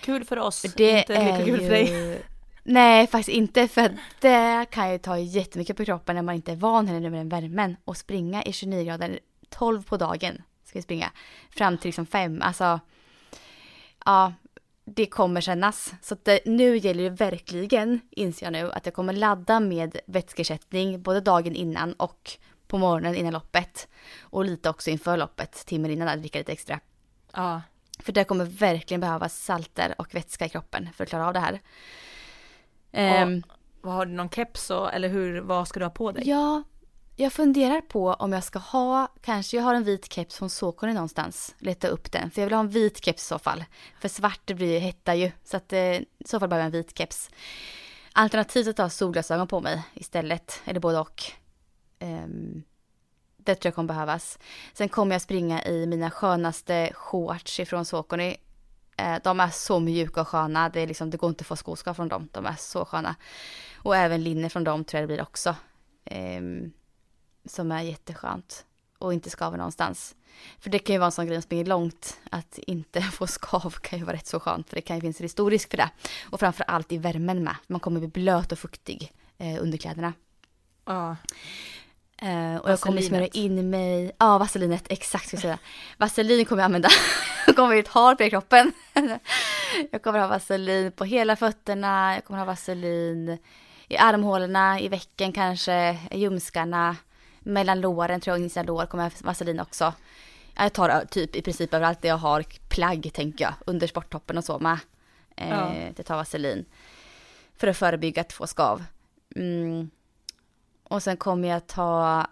[0.00, 2.22] Kul för oss, det inte lika kul för dig.
[2.68, 3.68] Nej, faktiskt inte.
[3.68, 7.20] För det kan ju ta jättemycket på kroppen när man inte är van heller med
[7.20, 7.76] den värmen.
[7.84, 11.12] Och springa i 29 grader, 12 på dagen ska vi springa.
[11.50, 12.42] Fram till liksom 5.
[12.42, 12.80] Alltså,
[14.04, 14.32] ja,
[14.84, 15.94] det kommer kännas.
[16.02, 21.02] Så det, nu gäller det verkligen, inser jag nu, att jag kommer ladda med vätskeersättning
[21.02, 23.88] både dagen innan och på morgonen innan loppet.
[24.20, 26.80] Och lite också inför loppet, timmen innan, att dricka lite extra.
[27.32, 27.62] Ja.
[27.98, 31.40] För det kommer verkligen behövas salter och vätska i kroppen för att klara av det
[31.40, 31.60] här.
[32.98, 33.42] Ehm,
[33.80, 36.28] Vad har du någon keps och, eller hur, vad ska du ha på dig?
[36.28, 36.62] ja,
[37.18, 40.92] jag funderar på om jag ska ha, kanske jag har en vit keps från Såkone
[40.94, 41.54] någonstans.
[41.58, 43.64] Leta upp den, för jag vill ha en vit keps i så fall.
[44.00, 46.98] För svart blir hetta ju, så att eh, i så fall behöver jag en vit
[46.98, 47.30] keps.
[48.12, 51.22] Alternativt att ha solglasögon på mig istället, eller både och.
[51.98, 52.62] Ehm,
[53.36, 54.38] det tror jag kommer behövas.
[54.72, 58.36] Sen kommer jag springa i mina skönaste shorts ifrån Saucony.
[58.96, 60.68] Eh, de är så mjuka och sköna.
[60.68, 62.28] Det, är liksom, det går inte att få skoskav från dem.
[62.32, 63.16] De är så sköna.
[63.76, 65.56] Och även linne från dem tror jag det blir också.
[66.04, 66.72] Ehm,
[67.44, 68.64] som är jätteskönt.
[68.98, 70.16] Och inte skaver någonstans.
[70.58, 72.20] För det kan ju vara en sån grej som springer långt.
[72.30, 74.68] Att inte få skav kan ju vara rätt så skönt.
[74.68, 75.90] För det kan ju finnas en stor risk för det.
[76.30, 77.56] Och framför allt i värmen med.
[77.66, 80.12] Man kommer bli blöt och fuktig eh, under kläderna.
[80.84, 81.16] Ja.
[82.22, 83.34] Eh, och jag kommer smörja Vaselinet.
[83.34, 85.58] in mig, ja vaselinet, exakt ska jag säga.
[85.96, 86.88] Vaselin kommer jag använda,
[87.46, 88.72] jag kommer ett har på hela kroppen.
[89.90, 93.38] jag kommer ha vaselin på hela fötterna, jag kommer ha vaselin
[93.88, 96.96] i armhålorna, i vecken kanske, i ljumskarna,
[97.40, 99.92] mellan låren tror jag, innan lår kommer jag ha vaselin också.
[100.56, 104.44] Jag tar typ i princip överallt där jag har plagg tänker jag, under sporttoppen och
[104.44, 104.78] så med.
[105.36, 105.72] Eh, Ja.
[105.96, 106.64] Det tar vaselin.
[107.56, 108.84] För att förebygga att få skav.
[109.36, 109.90] Mm.
[110.88, 112.26] Och sen kommer jag ta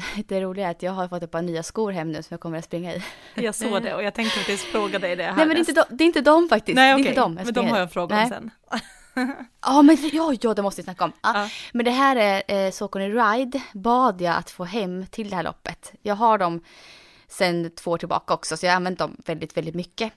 [0.26, 2.40] det roliga är att jag har fått ett par nya skor hem nu som jag
[2.40, 3.02] kommer att springa i.
[3.34, 5.36] Jag såg det och jag tänkte faktiskt fråga dig det här.
[5.36, 6.76] Nej men det är, inte de, det är inte de faktiskt.
[6.76, 8.24] Nej okej, jag men de har jag en fråga Nej.
[8.24, 8.50] om sen.
[9.66, 11.12] Ja, men ja, ja, det måste vi snacka om.
[11.22, 11.32] Ja.
[11.34, 11.48] Ja.
[11.72, 15.42] Men det här är eh, Saucony Ride bad jag att få hem till det här
[15.42, 15.92] loppet.
[16.02, 16.64] Jag har dem
[17.28, 20.12] sedan två år tillbaka också, så jag har använt dem väldigt, väldigt mycket.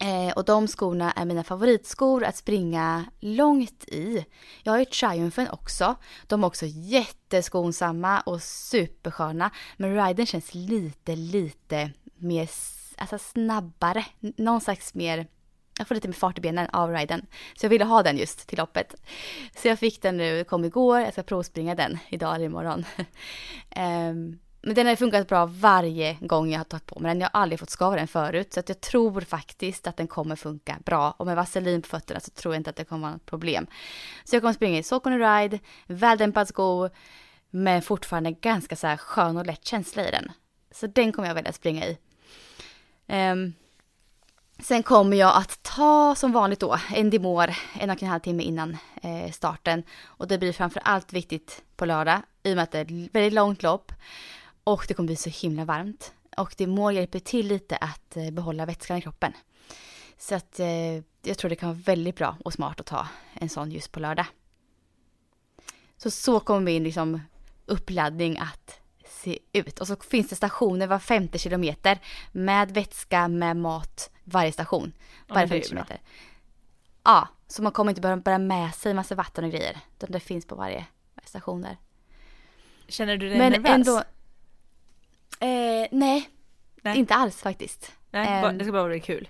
[0.00, 4.26] Eh, och de skorna är mina favoritskor att springa långt i.
[4.62, 5.96] Jag har ju Triumphen också.
[6.26, 9.50] De är också jätteskonsamma och supersköna.
[9.76, 12.48] Men Riden känns lite, lite mer
[12.96, 14.04] alltså snabbare.
[14.20, 15.26] Någon slags mer
[15.78, 17.26] jag får lite mer fart i benen av riden.
[17.54, 18.94] Så jag ville ha den just till loppet.
[19.56, 22.84] Så jag fick den nu, kom igår, jag ska provspringa den idag eller imorgon.
[23.70, 24.38] Ehm,
[24.68, 27.20] men den har funkat bra varje gång jag har tagit på mig den.
[27.20, 28.52] Jag har aldrig fått skava den förut.
[28.52, 31.14] Så att jag tror faktiskt att den kommer funka bra.
[31.16, 33.66] Och med vaselin på fötterna så tror jag inte att det kommer vara något problem.
[34.24, 36.88] Så jag kommer springa i Saucony Ride, väldämpad sko,
[37.50, 40.32] men fortfarande ganska så här skön och lätt känsla i den.
[40.70, 41.98] Så den kommer jag välja att springa i.
[43.06, 43.54] Um,
[44.62, 47.50] Sen kommer jag att ta som vanligt då en Dimor
[47.80, 49.82] en och en halv timme innan eh, starten.
[50.04, 53.14] Och det blir framför allt viktigt på lördag i och med att det är ett
[53.14, 53.92] väldigt långt lopp.
[54.68, 56.12] Och det kommer bli så himla varmt.
[56.36, 59.32] Och Dimor hjälper till lite att eh, behålla vätskan i kroppen.
[60.18, 63.48] Så att eh, jag tror det kan vara väldigt bra och smart att ta en
[63.48, 64.26] sån just på lördag.
[65.96, 67.20] Så så kommer min liksom,
[67.66, 69.78] uppladdning att se ut.
[69.78, 71.98] Och så finns det stationer var femte kilometer
[72.32, 74.92] med vätska, med mat varje station.
[75.28, 76.00] Varje det femte kilometer.
[77.04, 79.78] Ja, så man kommer inte behöva bära med sig massa vatten och grejer.
[79.96, 81.76] Utan det finns på varje, varje station där.
[82.88, 83.70] Känner du dig Men nervös?
[83.70, 84.02] ändå...
[85.40, 86.30] Eh, nej,
[86.82, 86.98] Nej.
[86.98, 87.92] inte alls faktiskt.
[88.10, 89.28] Nej, Ehm, det ska bara bli kul.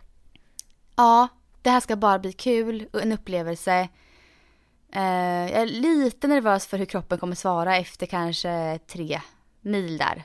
[0.97, 1.29] Ja,
[1.63, 3.89] det här ska bara bli kul och en upplevelse.
[4.93, 5.03] Eh,
[5.53, 9.21] jag är lite nervös för hur kroppen kommer svara efter kanske tre
[9.61, 10.23] mil där.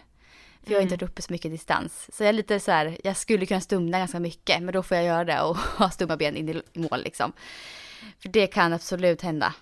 [0.63, 2.09] För jag har inte varit uppe så mycket distans.
[2.13, 4.97] Så jag är lite så här, jag skulle kunna stumna ganska mycket, men då får
[4.97, 7.33] jag göra det och ha stumma ben in i i mål liksom.
[8.19, 9.53] För det kan absolut hända.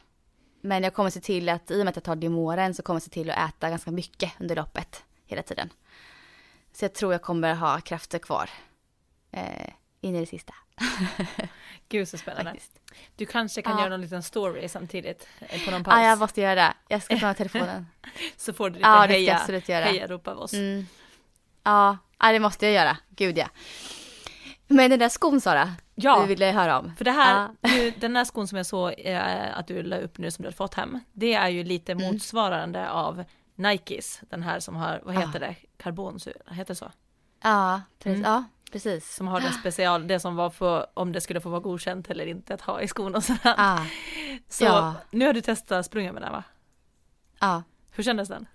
[0.62, 2.96] Men jag kommer se till att, i och med att jag tar Dimoren, så kommer
[2.96, 5.70] jag se till att äta ganska mycket under loppet hela tiden.
[6.74, 8.50] Så jag tror jag kommer ha krafter kvar
[9.32, 9.68] eh,
[10.02, 10.54] in i det sista.
[11.90, 12.52] Gud så spännande.
[12.52, 12.80] Faktiskt.
[13.16, 13.80] Du kanske kan Ja.
[13.80, 15.94] göra någon liten story samtidigt eh, på någon paus.
[15.98, 16.74] Ja, jag måste göra det.
[16.88, 17.88] Jag ska ta telefonen.
[18.38, 19.86] Så får du lite Ja, heja, absolut göra.
[19.86, 20.54] heja rop av oss.
[20.54, 20.86] Mm.
[21.64, 22.98] Ja, ja, det måste jag göra.
[23.10, 23.48] Gud ja.
[24.68, 26.20] Men den där skon Sara, Ja.
[26.22, 26.96] du ville höra om.
[26.96, 30.18] För det här, nu, den här skon som jag såg eh, att du la upp
[30.18, 32.08] nu som du har fått hem, det är ju lite Mm.
[32.14, 33.24] motsvarande av
[33.62, 35.48] Nikes, den här som har, vad heter Ja.
[35.48, 36.92] det, karbonsur, heter det så?
[37.44, 38.20] Ja, precis.
[38.20, 38.32] Mm.
[38.32, 39.16] Ja, precis.
[39.16, 42.26] Som har den special, det som var för om det skulle få vara godkänt eller
[42.26, 43.54] inte att ha i skon och sådär.
[43.58, 43.86] Ja,
[44.50, 44.96] Så ja.
[45.12, 46.44] nu har du testat sprunga med den va?
[47.40, 47.64] ja.
[47.94, 48.46] Hur kändes den?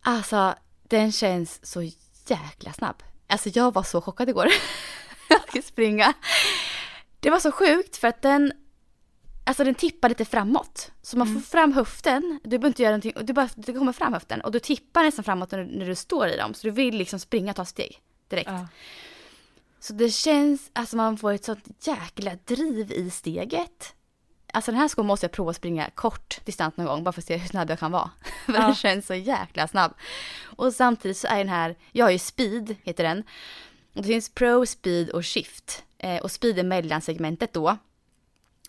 [0.00, 1.82] Alltså, den känns så
[2.26, 3.02] jäkla snabb.
[3.26, 4.46] Alltså jag var så chockad igår.
[5.28, 6.12] jag skulle springa.
[7.20, 8.52] Det var så sjukt för att den,
[9.50, 10.90] alltså den tippar lite framåt.
[11.02, 14.12] Så man får fram höften, du behöver inte göra någonting, du bara, det kommer fram
[14.12, 16.54] höften och du tippar nästan framåt när du, när du står i dem.
[16.54, 18.50] Så du vill liksom springa och ta steg direkt.
[18.50, 18.68] Ja.
[19.80, 23.94] Så det känns, alltså man får ett sånt jäkla driv i steget.
[24.52, 27.20] Alltså den här skon måste jag prova att springa kort distans någon gång bara för
[27.20, 28.10] att se hur snabb jag kan vara.
[28.46, 28.60] För Ja.
[28.60, 29.92] den känns så jäkla snabb.
[30.56, 33.18] Och samtidigt så är den här, jag har ju speed heter den.
[33.94, 35.84] Och det finns pro, speed och shift.
[35.98, 37.76] Eh, och speed är mellansegmentet då.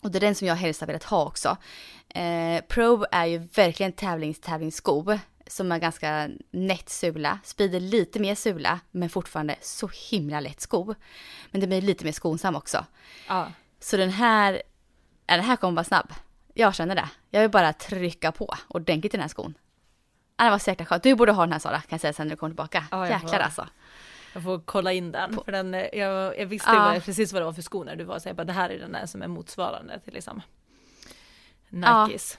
[0.02, 1.58] Och det är den som jag helst har velat ha också.
[2.10, 7.40] Eh, Pro är ju verkligen tävlingstävlingssko som är ganska nätt sula.
[7.44, 10.96] Speed är lite mer sula men fortfarande så himla lätt sko.
[11.52, 12.86] Men den blir lite mer skonsam också.
[13.28, 13.52] Ja.
[13.80, 14.62] Så den här,
[15.28, 16.14] ja, den här kommer vara snabb.
[16.54, 17.10] Jag känner det.
[17.30, 19.54] Jag vill bara trycka på ordentligt i den här skon.
[20.38, 21.00] Ja, den var så jäkla skön.
[21.04, 22.86] Du borde ha den här Sara, kan jag säga sen när du kommer tillbaka.
[22.92, 23.68] Ja, Jäklar alltså.
[24.34, 26.80] Jag får kolla in den, för den, eh, jag, jag visste Ja.
[26.94, 28.70] vad, precis vad det var för skor när du var så jag bara det här
[28.70, 30.42] är den där som är motsvarande till liksom
[31.70, 32.06] Ja.
[32.08, 32.38] Nikes.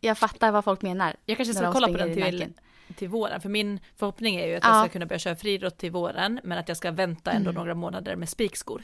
[0.00, 1.16] Jag fattar vad folk menar.
[1.24, 2.52] Jag kanske ska kolla på den till,
[2.96, 4.70] till våren, för min förhoppning är ju att Ja.
[4.70, 7.60] jag ska kunna börja köra friidrott till våren, men att jag ska vänta ändå Mm.
[7.60, 8.82] några månader med spikskor.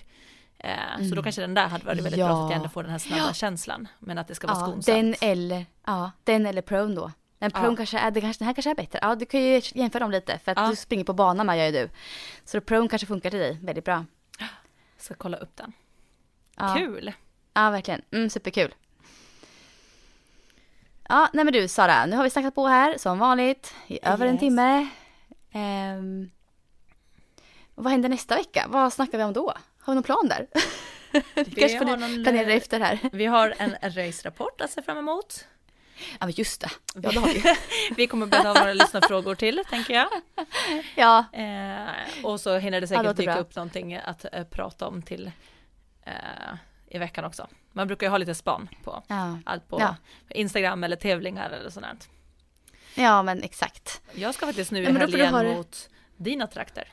[0.59, 0.75] Eh,
[1.09, 2.93] Så då kanske den där hade varit väldigt bra så att jag ändå får den
[2.93, 4.87] här snabba känslan, men att det ska vara Ja, skonsamt.
[4.87, 7.13] den eller, ja, den eller Prone då.
[7.45, 7.77] Den Prone Ja.
[7.77, 8.99] kanske är, det kanske, den här kanske är bättre.
[9.03, 10.67] Ja, du kan ju jämföra dem lite för att Ja.
[10.69, 11.91] du springer på banan med gör ju du.
[12.45, 14.05] Så Prone kanske funkar till dig väldigt bra.
[14.99, 15.73] Ska kolla upp den.
[16.57, 16.75] Ja.
[16.79, 17.13] Kul!
[17.55, 18.03] Ja, verkligen.
[18.13, 18.75] Mm, superkul.
[21.09, 24.27] Ja, nej men du Sara, nu har vi snackat på här som vanligt i över
[24.27, 24.41] en Yes.
[24.41, 24.89] timme.
[25.53, 26.31] Ehm,
[27.75, 28.67] vad händer nästa vecka?
[28.69, 29.55] Vad snackar vi om då?
[29.79, 30.47] Har vi någon plan där?
[31.35, 32.99] Vi kanske har får planera efter här.
[33.13, 35.45] Vi har en race-rapport att se fram emot.
[36.21, 37.43] Ja men just det, ja det har vi.
[37.97, 40.09] Vi kommer ha några lyssnarfrågor till, tänker jag.
[40.97, 43.41] Ja, Eh, och så hinner det Ja, säkert det låter dyka bra.
[43.41, 45.31] upp någonting att eh, prata om till
[46.07, 46.13] eh,
[46.89, 47.49] i veckan också.
[47.73, 49.39] Man brukar ju ha lite span på ja.
[49.47, 49.97] allt på Ja.
[50.29, 52.09] Instagram eller tävlingar eller sånt
[52.95, 54.03] ja men exakt.
[54.15, 56.89] Jag ska faktiskt nu i Ja, helgen mot dina trakter.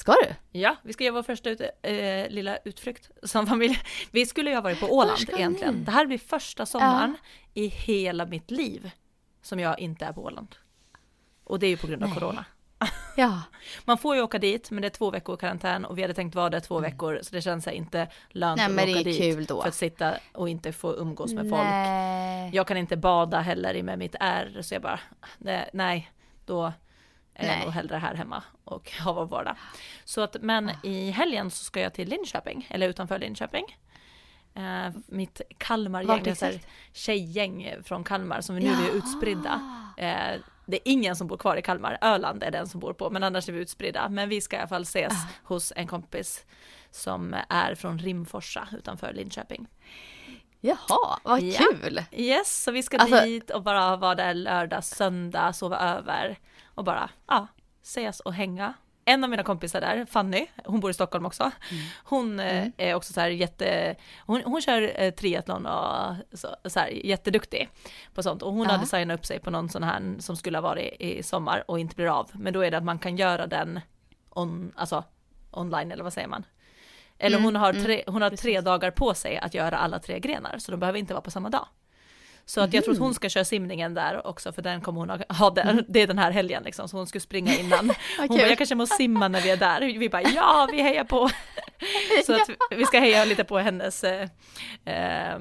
[0.00, 0.58] Ska du?
[0.60, 3.78] Ja, vi ska göra vår första ut, eh, lilla utflykt som familj.
[4.10, 5.74] Vi skulle ju ha varit på Åland egentligen.
[5.74, 5.84] ni?
[5.84, 7.16] Det här blir första sommaren
[7.54, 8.90] i hela mitt liv
[9.42, 10.56] som jag inte är på Åland.
[11.44, 12.18] Och det är ju på grund av Nej.
[12.18, 12.44] corona.
[13.16, 13.42] Ja.
[13.84, 16.34] Man får ju åka dit, men det är två veckor karantän och vi hade tänkt
[16.34, 18.76] vara där två veckor, så det känns inte lönt Mm.
[18.76, 19.62] Nej, att åka dit kul då.
[19.62, 21.62] för att sitta och inte få umgås med folk.
[21.62, 22.50] Nej.
[22.52, 25.00] Jag kan inte bada heller i med mitt ärr, så jag bara,
[25.38, 26.10] nej, nej
[26.46, 26.72] då
[27.38, 27.64] Nej.
[27.64, 29.56] nog hellre här hemma och ha vår vardag.
[30.04, 33.64] Så att, men i helgen så ska jag till Linköping, eller utanför Linköping.
[34.54, 36.60] Eh, mitt Kalmargäng, är här
[36.92, 38.90] tjejgäng från Kalmar som vi nu är Jaha.
[38.92, 39.60] utspridda.
[39.96, 43.10] Eh, det är ingen som bor kvar i Kalmar, Öland är den som bor på,
[43.10, 44.08] men annars är vi utspridda.
[44.08, 45.28] Men vi ska i alla fall ses Ah.
[45.42, 46.44] hos en kompis
[46.90, 49.66] som är från Rimforsa utanför Linköping.
[50.60, 51.58] Jaha, vad Ja.
[51.58, 52.02] kul!
[52.12, 56.38] Yes, så vi ska Alltså- dit och bara vara där lördag, söndag, sova över
[56.74, 57.46] och bara, ja,
[57.82, 58.74] ses och hänga.
[59.04, 61.42] En av mina kompisar där, Fanny, hon bor i Stockholm också.
[61.42, 61.84] Mm.
[62.04, 63.96] Hon eh, är också så här jätte,
[64.26, 67.68] hon, hon kör eh, triathlon och så, så här, jätteduktig
[68.14, 68.42] på sånt.
[68.42, 68.70] Och hon Ja.
[68.72, 71.78] hade signat upp sig på någon sån här som skulle ha varit i sommar och
[71.80, 72.30] inte blir av.
[72.34, 73.80] Men då är det att man kan göra den
[74.30, 75.04] on, alltså
[75.50, 76.44] online eller vad säger man?
[77.18, 80.18] Eller Mm, hon har, tre, hon har tre dagar på sig att göra alla tre
[80.18, 81.66] grenar, så de behöver inte vara på samma dag.
[82.44, 83.04] Så att jag tror att Mm.
[83.06, 86.06] hon ska köra simningen där också, för den kommer hon ha, ha där, det är
[86.06, 87.92] den här helgen liksom, så hon ska springa innan.
[88.18, 89.80] Hon bara, jag kanske måste simma när vi är där.
[89.98, 91.30] Vi bara, ja, vi hejar på.
[92.26, 94.28] Så att vi ska heja lite på hennes eh,
[94.84, 95.38] eh,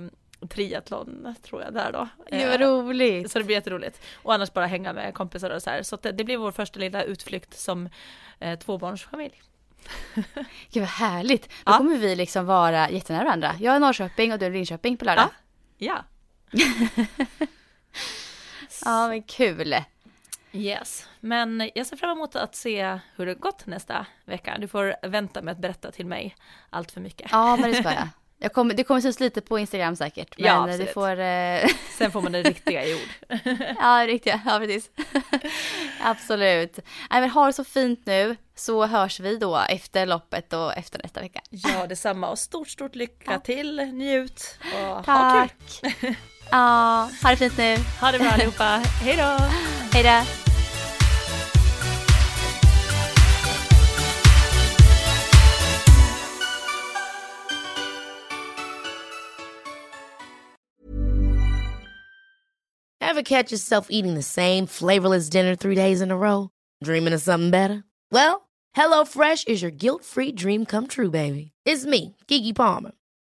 [0.50, 2.08] triathlon, tror jag, där då.
[2.30, 3.32] Det var Eh, roligt.
[3.32, 4.02] så det blir jätteroligt.
[4.16, 5.84] Och annars bara hänga med kompisar och så här.
[5.84, 7.90] Så att det, det blir vår första lilla utflykt som
[8.40, 9.42] eh, tvåbarnsfamilj.
[10.72, 11.44] Gud vad härligt.
[11.50, 11.78] Då Ja.
[11.78, 13.56] kommer vi liksom vara jättenära varandra.
[13.60, 15.30] Jag är Norrköping och du är Linköping på lördag.
[15.78, 15.94] Ja.
[15.94, 16.04] Ja,
[18.86, 19.76] men kul.
[20.52, 24.58] Yes, men jag ser fram emot att se hur det gått nästa vecka.
[24.60, 26.36] Du får vänta med att berätta till mig
[26.70, 27.32] allt för mycket.
[27.32, 28.08] Ja, men det ska jag.
[28.40, 30.38] jag kommer, det kommer synas lite på Instagram säkert.
[30.38, 30.88] Men Ja, ja, absolut.
[30.88, 31.20] du får...
[31.20, 33.40] Eh, Sen får man det riktiga i ord.
[33.80, 34.36] ja, riktigt.
[34.46, 34.90] Ja, precis.
[36.02, 36.80] Absolut.
[37.12, 38.36] Nej, men ha det så fint nu.
[38.56, 41.42] Så hörs vi då efter loppet och efter nästa vecka.
[41.50, 45.54] Ja, detsamma och stort, stort lycka till, njut och ha Tack.
[45.82, 46.16] kul.
[46.52, 47.78] Ja, ha det fint nu.
[48.00, 49.38] Ha det bra allihopa, hej då!
[49.94, 50.26] Hej då.
[63.02, 66.50] Ever catch yourself eating the same flavorless dinner three days in a row?
[66.84, 67.84] Dreaming of something better?
[68.12, 71.52] Well, HelloFresh is your guilt-free dream come true, baby.
[71.66, 72.92] It's me, Gigi Palmer.